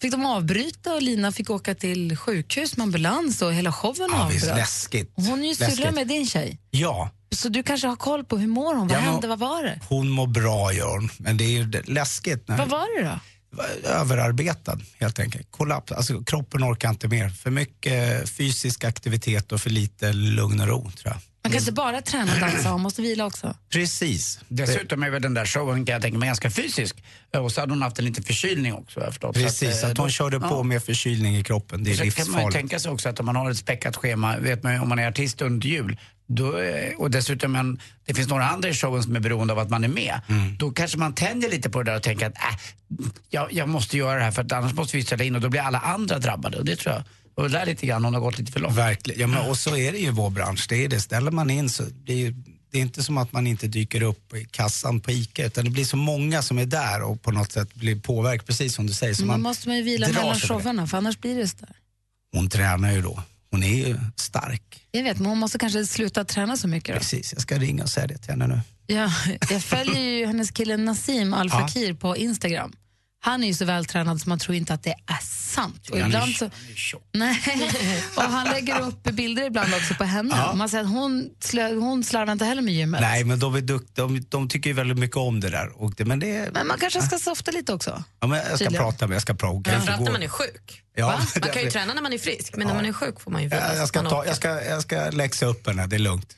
fick 0.02 0.12
de 0.12 0.26
avbryta 0.26 0.94
och 0.94 1.02
Lina 1.02 1.32
fick 1.32 1.50
åka 1.50 1.76
till 1.76 2.18
sjukhus 2.18 2.78
med 2.78 2.84
ambulans 2.84 3.42
och 3.42 3.54
hela 3.54 3.72
showen 3.72 4.10
Ja, 4.14 4.24
avbröts. 4.24 4.46
läskigt. 4.46 5.14
Och 5.18 5.24
Hon 5.24 5.44
är 5.44 5.48
ju 5.48 5.56
syrra 5.56 5.92
med 5.92 6.08
din 6.08 6.26
tjej. 6.28 6.60
Ja, 6.72 7.10
Så 7.36 7.50
du 7.50 7.64
kanske 7.64 7.88
har 7.88 7.96
koll 7.96 8.24
på 8.26 8.38
hur 8.38 8.48
mår 8.48 8.76
hon? 8.76 8.88
Vad 8.88 8.98
Ja, 8.98 9.02
hände? 9.02 9.28
Vad 9.28 9.40
var 9.40 9.64
det? 9.64 9.80
hon 9.90 10.10
mår 10.10 10.28
bra 10.28 10.74
gör 10.74 10.98
hon. 10.98 11.10
Men 11.18 11.38
det 11.38 11.44
är 11.44 11.50
ju 11.50 11.72
läskigt. 11.86 12.48
När 12.48 12.58
Vad 12.58 12.70
var 12.70 13.02
det 13.02 13.10
då? 13.10 13.20
överarbetad 13.90 14.80
helt 15.00 15.20
enkelt. 15.20 15.48
Kollaps, 15.52 15.92
alltså 15.92 16.24
kroppen 16.24 16.64
orkar 16.64 16.90
inte 16.90 17.08
mer. 17.08 17.30
För 17.30 17.50
mycket 17.52 18.30
fysisk 18.30 18.84
aktivitet 18.84 19.52
och 19.52 19.62
för 19.62 19.70
lite 19.70 20.14
lugn 20.14 20.60
och 20.62 20.68
ro 20.68 20.82
tror 20.92 21.14
jag. 21.14 21.18
Man 21.44 21.52
kan 21.52 21.60
inte 21.60 21.72
bara 21.72 22.02
träna 22.02 22.34
och 22.34 22.40
dansa, 22.40 22.70
man 22.70 22.82
måste 22.82 23.02
vila 23.02 23.26
också. 23.26 23.56
Precis. 23.70 24.40
Dessutom 24.48 25.04
är 25.04 25.10
väl 25.10 25.22
den 25.22 25.34
där 25.34 25.46
showen 25.46 25.86
kan 25.86 25.94
jag 25.94 26.02
tänka 26.02 26.18
mig 26.18 26.28
ganska 26.28 26.50
fysisk. 26.52 27.04
Och 27.38 27.52
så 27.52 27.62
hade 27.62 27.74
hon 27.74 27.82
haft 27.82 28.00
en 28.00 28.06
liten 28.06 28.24
förkylning 28.24 28.74
också 28.74 29.00
jag 29.00 29.10
förstått. 29.10 29.36
Precis, 29.36 29.84
eh, 29.84 29.90
att 29.92 29.98
hon 29.98 30.08
då- 30.08 30.12
körde 30.12 30.40
på 30.40 30.46
ja. 30.46 30.64
med 30.64 30.84
förkylning 30.84 31.38
i 31.38 31.44
kroppen. 31.44 31.84
Det 31.84 31.92
är 31.92 31.96
Så 31.96 32.00
kan 32.00 32.08
man 32.08 32.14
ju 32.16 32.24
livsfarligt. 32.26 32.56
tänka 32.56 32.80
sig 32.80 32.92
också 32.92 33.10
att 33.10 33.20
om 33.20 33.26
man 33.26 33.36
har 33.36 33.52
ett 33.52 33.58
späckat 33.58 33.96
schema, 33.96 34.38
vet 34.38 34.64
man 34.64 34.80
om 34.80 34.90
man 34.90 35.00
är 35.00 35.08
artist 35.08 35.42
under 35.42 35.68
jul, 35.68 35.98
då, 36.28 36.58
eh, 36.60 36.94
och 36.98 37.12
dessutom 37.12 37.56
en, 37.56 37.80
det 38.06 38.14
finns 38.14 38.28
några 38.30 38.46
andra 38.50 38.70
i 38.70 38.74
showen 38.74 39.04
som 39.04 39.16
är 39.16 39.20
beroende 39.20 39.54
av 39.54 39.60
att 39.60 39.70
man 39.70 39.84
är 39.84 39.88
med, 39.88 40.22
Mm. 40.30 40.58
då 40.58 40.72
kanske 40.72 40.98
man 40.98 41.14
tänjer 41.16 41.50
lite 41.50 41.70
på 41.70 41.84
det 41.84 41.92
där 41.92 41.96
och 41.98 42.04
tänker 42.04 42.26
att 42.28 42.36
äh, 42.38 42.60
jag, 43.30 43.54
jag 43.54 43.70
måste 43.70 43.98
göra 43.98 44.18
det 44.18 44.24
här 44.24 44.32
för 44.32 44.42
att 44.42 44.52
annars 44.52 44.74
måste 44.74 44.98
vi 44.98 45.04
ställa 45.04 45.24
in 45.24 45.36
och 45.36 45.42
då 45.42 45.50
blir 45.50 45.62
alla 45.62 45.80
andra 45.80 46.20
drabbade. 46.20 46.58
Och 46.58 46.66
det 46.66 46.76
tror 46.76 46.96
jag, 46.96 47.04
och 47.42 47.50
det 47.50 47.58
där 47.58 47.66
lite 47.66 47.86
grann, 47.86 48.04
hon 48.06 48.14
har 48.14 48.22
gått 48.22 48.40
lite 48.40 48.52
för 48.52 48.60
långt. 48.60 48.76
Verkligen. 48.76 49.22
Ja, 49.22 49.28
men, 49.28 49.50
och 49.50 49.58
så 49.58 49.78
är 49.78 49.92
det 49.92 49.98
ju 49.98 50.08
i 50.08 50.10
vår 50.10 50.30
bransch. 50.30 50.66
Det 50.70 50.86
är 50.86 50.90
det. 50.90 51.02
Ställer 51.02 51.32
man 51.32 51.50
in 51.50 51.70
så 51.70 51.84
det 51.84 52.14
är 52.14 52.18
ju, 52.18 52.32
det 52.72 52.78
är 52.78 52.82
inte 52.82 53.04
som 53.04 53.18
att 53.18 53.32
man 53.32 53.48
inte 53.48 53.68
dyker 53.68 54.02
upp 54.02 54.34
i 54.36 54.46
kassan 54.52 55.00
på 55.00 55.12
ICA 55.12 55.46
utan 55.46 55.66
det 55.66 55.72
blir 55.72 55.86
så 55.86 55.98
många 55.98 56.42
som 56.42 56.58
är 56.60 56.66
där 56.66 57.02
och 57.02 57.22
på 57.22 57.32
något 57.32 57.52
sätt 57.52 57.74
blir 57.74 57.96
påverkade, 57.96 58.46
precis 58.48 58.76
som 58.76 58.88
du 58.88 58.94
säger. 58.94 59.14
Så 59.14 59.22
Men 59.22 59.28
man 59.28 59.42
måste 59.42 59.68
man 59.68 59.78
ju 59.78 59.84
vila 59.84 60.08
mellan 60.08 60.36
sig 60.36 60.48
för 60.48 60.74
det. 60.74 60.98
annars 60.98 61.20
blir 61.20 61.36
det 61.36 61.48
så 61.48 61.56
där. 61.60 61.76
Hon 62.34 62.50
tränar 62.50 62.92
ju 62.92 63.02
då. 63.02 63.24
Hon 63.52 63.64
är 63.64 63.88
ju 63.88 63.98
stark. 64.16 64.84
Jag 64.92 65.04
vet, 65.04 65.18
men 65.18 65.26
hon 65.26 65.38
måste 65.38 65.60
kanske 65.60 65.86
sluta 65.86 66.26
träna 66.26 66.58
så 66.58 66.68
mycket 66.68 66.96
då. 66.96 67.00
Precis, 67.00 67.34
jag 67.34 67.42
ska 67.42 67.58
ringa 67.60 67.84
och 67.84 67.90
säga 67.90 68.08
det 68.08 68.18
till 68.18 68.30
henne 68.32 68.48
nu. 68.48 68.62
Ja, 68.88 69.12
jag 69.50 69.64
följer 69.64 70.02
ju 70.02 70.26
hennes 70.26 70.52
kille 70.52 70.78
Nassim 70.78 71.34
Al 71.34 71.50
Fakir 71.50 71.94
på 71.94 72.18
Instagram. 72.18 72.74
Han 73.24 73.44
är 73.44 73.48
ju 73.48 73.54
så 73.54 73.66
vältränad 73.66 74.22
så 74.22 74.30
man 74.30 74.40
tror 74.40 74.56
inte 74.56 74.74
att 74.74 74.84
det 74.84 74.96
är 75.08 75.22
sant. 75.22 75.90
Och 75.90 75.98
ibland 75.98 76.36
så, 76.36 76.50
nej, 77.12 77.42
och 78.16 78.24
han 78.24 78.48
lägger 78.48 78.82
upp 78.82 79.04
bilder 79.04 79.44
ibland 79.44 79.74
också 79.74 79.94
på 79.94 80.04
henne. 80.04 80.36
Ja. 80.38 80.54
Man 80.56 80.70
säger 80.70 80.84
att 80.84 80.90
hon, 80.90 81.30
slö, 81.40 81.76
hon 81.76 82.04
slarvar 82.04 82.34
inte 82.34 82.46
heller 82.46 82.62
med 82.62 82.74
gymmet. 82.74 83.02
Nej, 83.02 83.24
men 83.24 83.40
de, 83.40 83.56
är 83.56 83.62
dukt, 83.62 83.96
de, 83.96 84.26
de 84.30 84.50
tycker 84.50 84.70
ju 84.70 84.74
väldigt 84.74 84.98
mycket 84.98 85.18
om 85.18 85.40
det 85.40 85.50
där. 85.50 85.82
Och 85.82 85.94
det, 85.98 86.06
men 86.06 86.20
det 86.20 86.54
Men 86.54 86.68
man 86.68 86.78
kanske 86.80 87.02
ska 87.02 87.18
softa 87.18 87.52
lite 87.52 87.74
också. 87.74 88.04
ja, 88.20 88.28
men 88.28 88.38
jag 88.38 88.48
ska 88.48 88.58
tydligen. 88.58 88.84
prata 88.84 89.08
med 89.08 89.16
jag 89.16 89.22
ska 89.22 89.34
prata. 89.34 89.72
Framförallt 89.72 90.02
när 90.02 90.12
man 90.12 90.24
är 90.24 90.28
sjuk. 90.28 90.84
Ja, 90.96 91.08
Va? 91.08 91.22
Man 91.42 91.50
kan 91.50 91.64
ju 91.64 91.70
träna 91.72 91.94
när 91.94 92.02
man 92.02 92.14
är 92.14 92.18
frisk, 92.18 92.56
men 92.58 92.68
när 92.68 92.74
man 92.74 92.86
är 92.86 92.94
sjuk 92.94 93.20
får 93.22 93.32
man 93.32 93.44
ju 93.44 93.48
vila. 93.50 93.76
jag, 93.76 93.88
ska 93.88 94.02
ta, 94.10 94.26
jag, 94.26 94.36
ska, 94.36 94.64
jag 94.66 94.82
ska 94.82 95.10
läxa 95.10 95.46
upp 95.46 95.68
henne, 95.68 95.88
det 95.88 95.96
är 95.96 96.00
lugnt. 96.00 96.38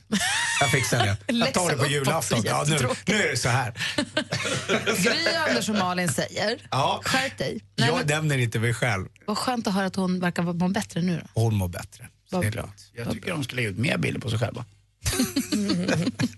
Jag 0.60 0.72
fixar 0.72 1.06
det. 1.06 1.18
Jag 1.34 1.54
tar 1.54 1.70
det 1.72 1.78
på 1.78 1.88
julafton. 1.88 2.42
Ja, 2.46 2.66
nu, 2.68 2.78
nu 3.06 3.24
är 3.24 3.32
det 3.32 3.38
så 3.38 3.50
här. 3.50 3.74
Gry, 5.04 5.36
Anders 5.50 5.70
och 5.70 5.76
Malin 5.76 6.10
säger, 6.10 6.68
Ja. 6.72 7.02
skärp 7.06 7.38
dig. 7.38 7.64
Nej, 7.76 7.88
Jag 7.90 7.98
men, 7.98 8.08
nämner 8.08 8.38
inte 8.38 8.60
mig 8.60 8.74
själv. 8.74 9.08
vad 9.26 9.38
skönt 9.38 9.68
att 9.68 9.74
höra 9.74 9.86
att 9.86 9.96
hon 9.96 10.20
verkar 10.20 10.44
må 10.44 10.68
bättre 10.68 11.02
nu 11.02 11.22
då. 11.34 11.42
Hon 11.42 11.56
mår 11.56 11.68
bättre. 11.68 12.08
Lugnt. 12.32 12.56
Jag 12.94 13.12
tycker 13.12 13.32
de 13.32 13.44
ska 13.44 13.56
lägga 13.56 13.70
ut 13.70 13.78
mer 13.78 13.98
bilder 13.98 14.22
på 14.22 14.30
sig 14.30 14.40
själva. 14.40 14.66
Följer 15.04 16.30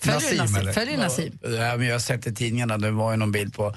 du 0.00 0.12
Nassim, 0.12 0.36
Nassim? 0.38 0.56
eller? 0.56 0.72
Följer 0.72 0.96
du 0.96 1.02
Nassim? 1.02 1.38
Ja, 1.42 1.76
men 1.76 1.82
jag 1.86 1.94
har 1.94 1.98
sett 2.00 2.26
i 2.26 2.34
tidningarna, 2.34 2.78
det 2.78 2.90
var 2.90 3.10
ju 3.10 3.16
någon 3.16 3.32
bild 3.32 3.54
på 3.54 3.76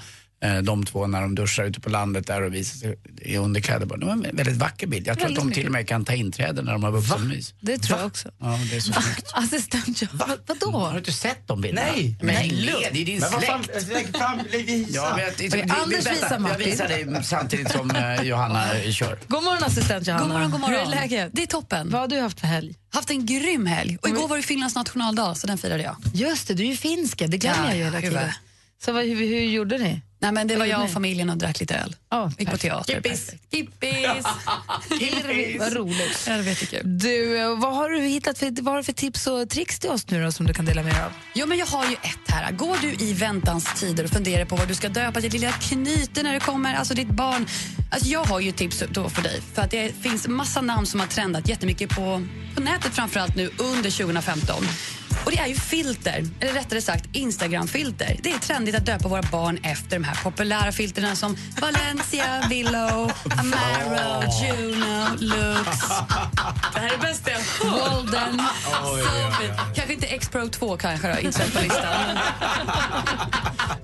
de 0.62 0.84
två 0.86 1.06
när 1.06 1.20
de 1.20 1.34
duschar 1.34 1.64
ute 1.64 1.80
på 1.80 1.90
landet 1.90 2.26
där 2.26 2.42
och 2.42 2.54
visar 2.54 2.78
sig 2.78 2.98
i 3.22 3.36
underkläder. 3.36 3.86
Det 3.96 4.04
var 4.06 4.12
en 4.12 4.20
väldigt 4.32 4.56
vacker 4.56 4.86
bild. 4.86 5.06
Jag 5.06 5.16
tror 5.18 5.24
Väldigt 5.24 5.38
att 5.38 5.42
de 5.42 5.46
mycket. 5.48 5.60
till 5.60 5.66
och 5.66 5.72
med 5.72 5.88
kan 5.88 6.04
ta 6.04 6.12
inträde 6.12 6.62
när 6.62 6.72
de 6.72 6.82
har 6.84 6.90
vuxenmys. 6.90 7.54
Det 7.60 7.78
tror 7.78 7.98
jag 7.98 8.06
också. 8.06 8.28
Ja, 8.40 8.58
det 8.70 8.76
är 8.76 8.80
så 8.80 8.92
snyggt. 8.92 9.30
Assistent 9.34 10.02
Johanna, 10.02 10.26
Va, 10.26 10.36
vadå? 10.46 10.78
Har 10.78 10.92
du 10.92 10.98
inte 10.98 11.12
sett 11.12 11.46
de 11.48 11.60
bilderna? 11.60 11.88
Nej. 11.92 12.16
Men 12.22 12.34
Nej, 12.34 12.88
det 12.92 13.00
är 13.00 13.04
din 13.04 13.20
Men 13.20 13.32
vad 13.32 13.44
fan, 13.44 13.64
släkt. 13.64 13.88
lägg 13.88 14.16
fram, 14.16 14.38
lägg 14.52 14.66
visa. 14.66 14.90
Ja, 14.94 15.16
men 15.16 15.50
jag, 15.58 15.70
Anders 15.82 15.98
visar 16.12 16.28
Jag 16.30 16.40
Martin. 16.40 16.70
visar 16.70 16.88
dig 16.88 17.06
samtidigt 17.24 17.70
som 17.72 17.90
eh, 17.90 18.22
Johanna 18.22 18.74
eh, 18.78 18.90
kör. 18.92 19.18
God 19.28 19.44
morgon 19.44 19.64
assistent 19.64 20.06
Johanna. 20.06 20.24
God 20.24 20.32
morgon, 20.32 20.50
god 20.50 20.60
morgon. 20.60 20.74
Hur 20.78 20.86
är 20.86 21.00
läget? 21.00 21.30
Det 21.32 21.42
är 21.42 21.46
toppen. 21.46 21.90
Vad 21.90 22.00
har 22.00 22.08
du 22.08 22.20
haft 22.20 22.40
för 22.40 22.46
helg? 22.46 22.74
Haft 22.92 23.10
en 23.10 23.26
grym 23.26 23.66
helg. 23.66 23.98
Och 24.02 24.08
igår 24.08 24.28
var 24.28 24.36
det 24.36 24.42
Finlands 24.42 24.74
nationaldag, 24.74 25.34
så 25.34 25.46
den 25.46 25.58
firade 25.58 25.82
jag. 25.82 25.96
Just 26.14 26.48
det, 26.48 26.54
du 26.54 26.62
är 26.62 26.68
ju 26.68 26.76
finska. 26.76 27.26
Det 27.26 27.38
glömmer 27.38 27.58
Ja, 27.64 27.68
jag 27.68 27.76
ju 27.76 27.84
hela 27.84 27.98
huvud. 27.98 28.18
tiden. 28.18 28.32
Så 28.84 28.92
vad, 28.92 29.04
hur, 29.04 29.16
hur 29.16 29.40
gjorde 29.40 29.78
ni? 29.78 30.00
Nej, 30.20 30.32
men 30.32 30.46
det 30.46 30.56
var 30.56 30.66
jag 30.66 30.84
och 30.84 30.90
familjen 30.90 31.30
och 31.30 31.36
drack 31.36 31.60
lite 31.60 31.74
öl. 31.76 31.96
Ja, 32.10 32.32
Gick 32.38 32.50
på 32.50 32.58
teater. 32.58 32.94
Kippis. 32.94 33.26
Perfekt. 33.26 33.50
Kippis! 33.50 34.24
Vad 35.58 35.72
roligt. 35.72 36.24
Ja, 36.26 36.32
det 36.36 36.42
var 36.42 36.48
jättekul. 36.48 36.98
Du, 36.98 37.36
vad 37.56 37.74
har 37.74 37.90
du 37.90 38.00
hittat 38.00 38.38
för, 38.38 38.62
vad 38.62 38.74
har 38.74 38.78
du 38.78 38.84
för 38.84 38.92
tips 38.92 39.26
och 39.26 39.50
tricks 39.50 39.78
till 39.78 39.90
oss 39.90 40.10
nu 40.10 40.24
då, 40.24 40.32
som 40.32 40.46
du 40.46 40.54
kan 40.54 40.64
dela 40.64 40.82
med 40.82 40.94
dig 40.94 41.02
av? 41.02 41.12
Jo, 41.34 41.46
men 41.46 41.58
jag 41.58 41.66
har 41.66 41.84
ju 41.84 41.92
ett 41.92 42.30
här. 42.30 42.52
Går 42.52 42.76
du 42.80 43.04
i 43.04 43.12
väntans 43.12 43.80
tider 43.80 44.04
och 44.04 44.10
funderar 44.10 44.44
på 44.44 44.56
vad 44.56 44.68
du 44.68 44.74
ska 44.74 44.88
döpa 44.88 45.20
ditt 45.20 45.32
lilla 45.32 45.52
knyte 45.52 46.22
när 46.22 46.32
det 46.32 46.40
kommer, 46.40 46.74
alltså 46.74 46.94
ditt 46.94 47.10
barn. 47.10 47.46
Alltså 47.90 48.08
jag 48.08 48.24
har 48.24 48.40
ju 48.40 48.52
tips 48.52 48.82
då 48.90 49.08
för 49.08 49.22
dig. 49.22 49.40
För 49.54 49.62
att 49.62 49.70
det 49.70 49.92
finns 50.02 50.28
massa 50.28 50.60
namn 50.60 50.86
som 50.86 51.00
har 51.00 51.06
trendat 51.06 51.48
jättemycket 51.48 51.90
på, 51.90 52.26
på 52.54 52.60
nätet 52.60 52.94
framförallt 52.94 53.36
nu 53.36 53.50
under 53.58 53.90
2015. 53.90 54.56
Och 55.24 55.30
det 55.30 55.38
är 55.38 55.46
ju 55.46 55.54
filter, 55.54 56.24
eller 56.40 56.52
rättare 56.52 56.82
sagt 56.82 57.04
Instagram-filter. 57.12 58.16
Det 58.22 58.32
är 58.32 58.38
trendigt 58.38 58.76
att 58.76 58.86
döpa 58.86 59.08
våra 59.08 59.22
barn 59.22 59.58
efter 59.62 59.98
de 59.98 60.04
här 60.04 60.14
populära 60.22 60.72
filterna 60.72 61.16
som 61.16 61.36
Valencia, 61.60 62.44
Willow, 62.48 63.12
Amaro, 63.38 64.22
Juno, 64.42 65.06
Lux. 65.18 65.68
Det 66.74 66.80
här 66.80 66.94
är 66.94 66.98
bäst 66.98 67.22
jag 67.26 67.68
hört. 67.70 68.08
Så 68.84 68.96
fint. 69.40 69.52
Kanske 69.74 69.94
inte 69.94 70.06
X-Pro 70.06 70.48
2 70.48 70.76
kanske 70.76 71.14
då, 71.14 71.20
inte 71.20 71.50
på 71.50 71.60
listan. 71.62 72.18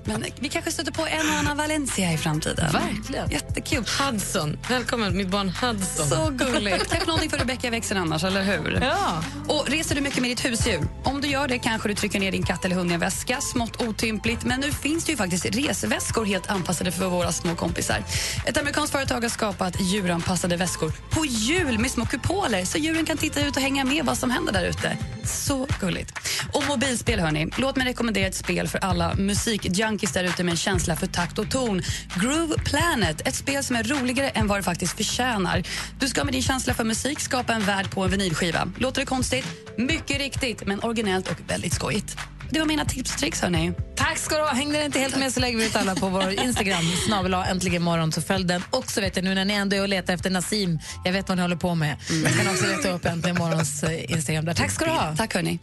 Men, 0.03 0.21
men 0.21 0.29
vi 0.39 0.49
kanske 0.49 0.71
stöter 0.71 0.91
på 0.91 1.07
en 1.07 1.29
och 1.29 1.35
annan 1.35 1.57
Valencia 1.57 2.13
i 2.13 2.17
framtiden. 2.17 2.71
Verkligen. 2.71 3.29
Jättekul. 3.31 3.83
Hudson. 3.99 4.57
Välkommen, 4.69 5.17
mitt 5.17 5.27
barn 5.27 5.49
Hudson. 5.49 6.07
Så 6.07 6.29
gulligt. 6.29 6.89
Kanske 6.89 7.07
någonting 7.07 7.29
för 7.29 7.37
Rebecca 7.37 7.67
i 7.67 7.69
växeln 7.69 7.99
annars, 7.99 8.23
eller 8.23 8.43
hur? 8.43 8.79
Ja. 8.81 9.23
Och 9.47 9.67
reser 9.69 9.95
du 9.95 10.01
mycket 10.01 10.21
med 10.21 10.31
ditt 10.31 10.45
husdjur? 10.45 10.81
Om 11.03 11.21
du 11.25 11.31
gör 11.31 11.47
det 11.47 11.59
kanske 11.59 11.89
du 11.89 11.95
trycker 11.95 12.19
ner 12.19 12.31
din 12.31 12.43
katt 12.43 12.65
eller 12.65 12.75
hund 12.75 12.91
i 12.91 12.93
en 12.93 12.99
väska. 12.99 13.41
Smått 13.41 13.81
otympligt, 13.81 14.43
men 14.43 14.59
nu 14.59 14.71
finns 14.71 15.05
det 15.05 15.11
ju 15.11 15.17
faktiskt 15.17 15.45
resväskor 15.45 16.25
helt 16.25 16.47
anpassade 16.47 16.91
för 16.91 17.07
våra 17.07 17.31
små 17.31 17.55
kompisar. 17.55 18.03
Ett 18.45 18.57
amerikanskt 18.57 18.91
företag 18.91 19.21
har 19.21 19.29
skapat 19.29 19.81
djuranpassade 19.81 20.57
väskor 20.57 20.91
på 21.09 21.25
hjul 21.25 21.79
med 21.79 21.91
små 21.91 22.05
kupoler 22.05 22.65
så 22.65 22.77
djuren 22.77 23.05
kan 23.05 23.17
titta 23.17 23.45
ut 23.45 23.55
och 23.55 23.61
hänga 23.61 23.85
med 23.85 24.05
vad 24.05 24.17
som 24.17 24.31
händer 24.31 24.53
där 24.53 24.65
ute. 24.65 24.97
Så 25.23 25.67
gulligt. 25.79 26.11
Och 26.53 26.63
mobilspel, 26.67 27.19
hörni. 27.19 27.47
Låt 27.57 27.75
mig 27.75 27.87
rekommendera 27.87 28.27
ett 28.27 28.35
spel 28.35 28.67
för 28.67 28.79
alla 28.79 29.15
musikjunkies 29.15 30.13
där 30.13 30.23
ute 30.23 30.43
med 30.43 30.51
en 30.51 30.57
känsla 30.57 30.95
för 30.95 31.07
takt 31.07 31.39
och 31.39 31.51
ton. 31.51 31.81
Groove 32.15 32.55
Planet, 32.65 33.27
ett 33.27 33.35
spel 33.35 33.63
som 33.63 33.75
är 33.75 33.83
roligare 33.83 34.29
än 34.29 34.47
vad 34.47 34.59
det 34.59 34.63
faktiskt 34.63 34.97
förtjänar. 34.97 35.63
Du 35.99 36.07
ska 36.07 36.23
med 36.23 36.33
din 36.33 36.43
känsla 36.43 36.73
för 36.73 36.83
musik 36.83 37.19
skapa 37.19 37.53
en 37.53 37.65
värld 37.65 37.91
på 37.91 38.03
en 38.03 38.11
vinylskiva. 38.11 38.71
Låter 38.77 39.01
det 39.01 39.05
konstigt? 39.05 39.45
Mycket 39.77 40.17
riktigt, 40.17 40.65
men 40.65 40.83
originellt 40.83 41.14
och 41.17 41.37
väldigt 41.47 41.73
skojigt. 41.73 42.17
Det 42.49 42.59
var 42.59 42.65
mina 42.65 42.85
tips 42.85 43.13
och 43.13 43.19
tricks, 43.19 43.41
hörni. 43.41 43.73
Tack 43.95 44.17
ska 44.17 44.35
du 44.35 44.41
ha. 44.41 44.53
Hängde 44.53 44.79
ni 44.79 44.85
inte 44.85 44.99
helt 44.99 45.17
med 45.17 45.33
så 45.33 45.39
lägger 45.39 45.57
vi 45.57 45.65
ut 45.65 45.75
alla 45.75 45.95
på 45.95 46.07
vår 46.09 46.31
Instagram, 46.31 46.83
snabel 47.07 47.33
äntligen 47.33 47.83
morgon, 47.83 48.11
så 48.11 48.21
följ 48.21 48.45
den. 48.45 48.63
Och 48.69 48.91
så 48.91 49.01
vet 49.01 49.15
jag 49.15 49.25
nu 49.25 49.35
när 49.35 49.45
ni 49.45 49.53
ändå 49.53 49.75
är 49.75 49.81
och 49.81 49.89
letar 49.89 50.13
efter 50.13 50.29
Nassim, 50.29 50.79
jag 51.05 51.13
vet 51.13 51.29
vad 51.29 51.37
ni 51.37 51.41
håller 51.41 51.55
på 51.55 51.75
med. 51.75 51.97
Jag 52.23 52.33
kan 52.33 52.53
också 52.53 52.65
leta 52.67 52.89
upp 52.89 53.05
äntligen 53.05 53.37
morgons 53.37 53.83
eh, 53.83 54.11
Instagram 54.11 54.45
där. 54.45 54.53
Tack 54.53 54.71
ska 54.71 54.85
du 54.85 54.91
ha. 54.91 55.15
Tack, 55.15 55.33
hörni. 55.33 55.59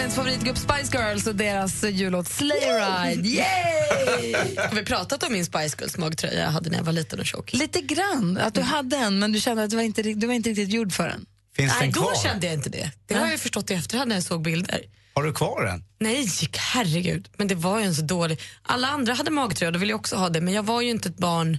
Malins 0.00 0.14
favoritgrupp 0.14 0.58
Spice 0.58 0.98
Girls 0.98 1.26
och 1.26 1.34
deras 1.34 1.84
jullåt 1.84 2.28
Sleigh 2.28 2.66
Ride. 2.66 3.28
Yay! 3.28 4.34
Har 4.56 4.74
vi 4.74 4.84
pratat 4.84 5.22
om 5.22 5.32
min 5.32 5.44
Spice 5.44 5.76
Girls 5.78 5.96
magtröja 5.96 6.40
jag 6.40 6.50
hade 6.50 6.70
när 6.70 6.76
jag 6.76 6.84
var 6.84 6.92
liten 6.92 7.20
och 7.20 7.26
tjock? 7.26 7.52
Lite 7.52 7.80
grann, 7.80 8.38
att 8.38 8.54
du 8.54 8.60
hade 8.60 8.96
en 8.96 9.18
men 9.18 9.32
du 9.32 9.40
kände 9.40 9.62
att 9.62 9.70
du 9.70 9.76
var 9.76 9.82
inte, 9.82 10.02
du 10.02 10.26
var 10.26 10.34
inte 10.34 10.50
riktigt 10.50 10.72
gjord 10.72 10.92
för 10.92 11.08
den. 11.08 11.26
Finns 11.56 11.72
Nej, 11.72 11.80
den 11.80 11.92
då 11.92 12.00
kvar? 12.00 12.22
kände 12.22 12.46
jag 12.46 12.54
inte 12.54 12.70
det. 12.70 12.90
Det 13.06 13.14
har 13.14 13.20
jag 13.20 13.32
ju 13.32 13.38
förstått 13.38 13.70
i 13.70 13.74
efterhand 13.74 14.08
när 14.08 14.16
jag 14.16 14.22
såg 14.22 14.42
bilder. 14.42 14.80
Har 15.14 15.22
du 15.22 15.32
kvar 15.32 15.64
den? 15.64 15.84
Nej, 15.98 16.26
herregud. 16.58 17.28
Men 17.36 17.48
det 17.48 17.54
var 17.54 17.78
ju 17.78 17.84
en 17.84 17.94
så 17.94 18.02
dålig... 18.02 18.40
Alla 18.62 18.88
andra 18.88 19.14
hade 19.14 19.30
magtröja, 19.30 19.70
då 19.70 19.78
ville 19.78 19.92
jag 19.92 20.00
också 20.00 20.16
ha 20.16 20.28
det. 20.28 20.40
Men 20.40 20.54
jag 20.54 20.62
var 20.62 20.80
ju 20.80 20.90
inte 20.90 21.08
ett 21.08 21.16
barn 21.16 21.58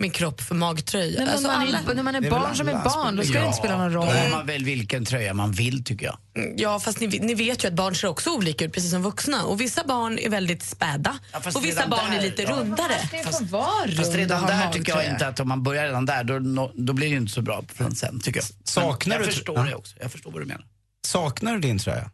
med 0.00 0.14
kropp 0.14 0.40
för 0.40 0.54
magtröja. 0.54 1.06
Nej, 1.10 1.18
men 1.18 1.28
Alltså, 1.28 1.46
man 1.48 1.56
är, 1.62 1.66
alla... 1.66 1.80
ju- 1.88 1.94
när 1.94 2.02
man 2.02 2.14
är 2.14 2.20
Det 2.20 2.26
är 2.26 2.30
barn 2.30 2.56
som 2.56 2.68
är 2.68 2.72
barn, 2.84 3.16
då 3.16 3.22
ska 3.22 3.32
det 3.32 3.38
Ja, 3.38 3.44
inte 3.46 3.58
spela 3.58 3.76
någon 3.78 3.92
roll. 3.92 4.06
Då 4.06 4.12
har 4.12 4.30
man 4.30 4.46
väl 4.46 4.64
vilken 4.64 5.04
tröja 5.04 5.34
man 5.34 5.52
vill 5.52 5.84
tycker 5.84 6.06
jag. 6.06 6.18
Ja, 6.56 6.80
fast 6.80 7.00
ni, 7.00 7.06
ni 7.06 7.34
vet 7.34 7.64
ju 7.64 7.68
att 7.68 7.74
barn 7.74 7.94
ser 7.94 8.08
också 8.08 8.30
olika 8.36 8.64
ut, 8.64 8.72
precis 8.72 8.90
som 8.90 9.02
vuxna. 9.02 9.44
Och 9.44 9.60
Vissa 9.60 9.84
barn 9.84 10.18
är 10.18 10.28
väldigt 10.30 10.62
späda 10.62 11.18
Ja, 11.32 11.40
fast 11.40 11.56
och 11.56 11.64
vissa 11.64 11.88
barn 11.88 12.10
där, 12.10 12.18
är 12.18 12.22
lite 12.22 12.42
ja. 12.42 12.50
rundare. 12.50 12.92
Det 13.10 13.24
Fast 13.24 13.40
rund 13.40 13.54
och 14.08 14.14
redan 14.14 14.46
där 14.46 14.72
tycker 14.72 14.90
jag 14.92 14.96
magtröja. 14.96 15.10
inte 15.12 15.28
att 15.28 15.40
om 15.40 15.48
man 15.48 15.62
börjar 15.62 15.84
redan 15.84 16.06
där 16.06 16.24
då, 16.24 16.72
då 16.74 16.92
blir 16.92 17.06
det 17.06 17.10
ju 17.12 17.16
inte 17.16 17.32
så 17.32 17.42
bra 17.42 17.64
sen 17.96 18.20
tycker 18.20 18.40
jag. 18.40 18.46
Saknar 18.68 19.16
Men 19.16 19.20
jag 19.24 19.28
du- 19.28 19.32
förstår 19.34 19.64
det 19.64 19.74
också. 19.74 19.96
Jag 20.00 20.12
förstår 20.12 20.30
vad 20.30 20.42
du 20.42 20.46
menar. 20.46 20.64
Saknar 21.06 21.52
du 21.54 21.60
din 21.60 21.78
tröja? 21.78 22.10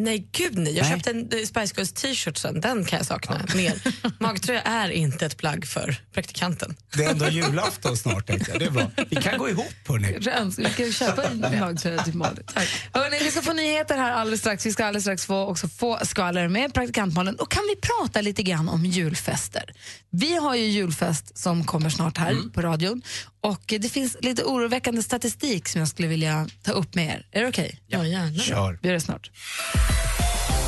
Nej, 0.00 0.28
gud 0.32 0.58
nej. 0.58 0.76
Jag 0.76 0.82
Nej. 0.82 0.92
köpte 0.92 1.10
en 1.10 1.18
eh, 1.18 1.44
Spice 1.44 1.74
Girls 1.76 1.92
t-shirt 1.92 2.36
sen. 2.36 2.60
Den 2.60 2.84
kan 2.84 2.96
jag 2.96 3.06
sakna 3.06 3.46
mer. 3.54 3.74
Magtröja 4.22 4.62
är 4.62 4.90
inte 4.90 5.26
ett 5.26 5.36
plagg 5.36 5.66
för 5.66 5.96
praktikanten. 6.14 6.76
Det 6.96 7.04
är 7.04 7.10
ändå 7.10 7.28
julafton 7.28 7.96
snart 7.96 8.26
tänkte 8.26 8.50
jag. 8.50 8.60
Det 8.60 8.66
är 8.66 8.70
bra. 8.70 8.90
Vi 9.10 9.16
kan 9.16 9.38
gå 9.38 9.48
ihop 9.48 9.74
hörni. 9.88 10.18
Vi 10.56 10.70
ska 10.70 11.06
köpa 11.06 11.24
en 11.24 11.40
magtröja 11.60 12.02
till 12.04 12.14
Malin. 12.14 12.44
Hörrni, 12.92 13.17
vi 13.28 13.32
ska 13.32 13.42
få 13.42 13.52
nyheter 13.52 13.98
här 13.98 14.12
alldeles 14.12 14.40
strax. 14.40 14.66
Vi 14.66 14.72
ska 14.72 14.84
alldeles 14.84 15.04
strax 15.04 15.26
få, 15.26 15.46
också 15.46 15.68
få 15.68 15.98
skvaller 16.02 16.48
med 16.48 16.74
praktikant 16.74 17.14
Malin. 17.14 17.34
Och 17.34 17.50
kan 17.50 17.62
vi 17.68 17.76
prata 17.80 18.20
lite 18.20 18.42
grann 18.42 18.68
om 18.68 18.84
julfester? 18.84 19.72
Vi 20.10 20.36
har 20.36 20.54
ju 20.54 20.64
julfest 20.64 21.38
som 21.38 21.64
kommer 21.64 21.90
snart 21.90 22.18
här 22.18 22.36
på 22.54 22.62
radion. 22.62 23.02
Och 23.40 23.62
det 23.66 23.88
finns 23.88 24.16
lite 24.20 24.44
oroväckande 24.44 25.02
statistik 25.02 25.68
som 25.68 25.78
jag 25.78 25.88
skulle 25.88 26.08
vilja 26.08 26.48
ta 26.62 26.72
upp 26.72 26.94
med 26.94 27.06
er. 27.06 27.26
Är 27.32 27.42
det 27.42 27.48
okej? 27.48 27.80
Ja, 27.86 28.06
gärna. 28.06 28.38
Kör. 28.38 28.78
Vi 28.82 28.88
gör 28.88 28.94
det 28.94 29.00
snart. 29.00 29.30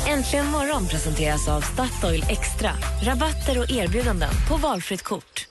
Äntligen 0.07 0.45
morgon 0.45 0.87
presenteras 0.87 1.47
av 1.47 1.61
Statoil 1.61 2.25
Extra. 2.29 2.71
Rabatter 3.03 3.59
och 3.59 3.71
erbjudanden 3.71 4.31
på 4.49 4.57
valfritt 4.57 5.03
kort. 5.03 5.50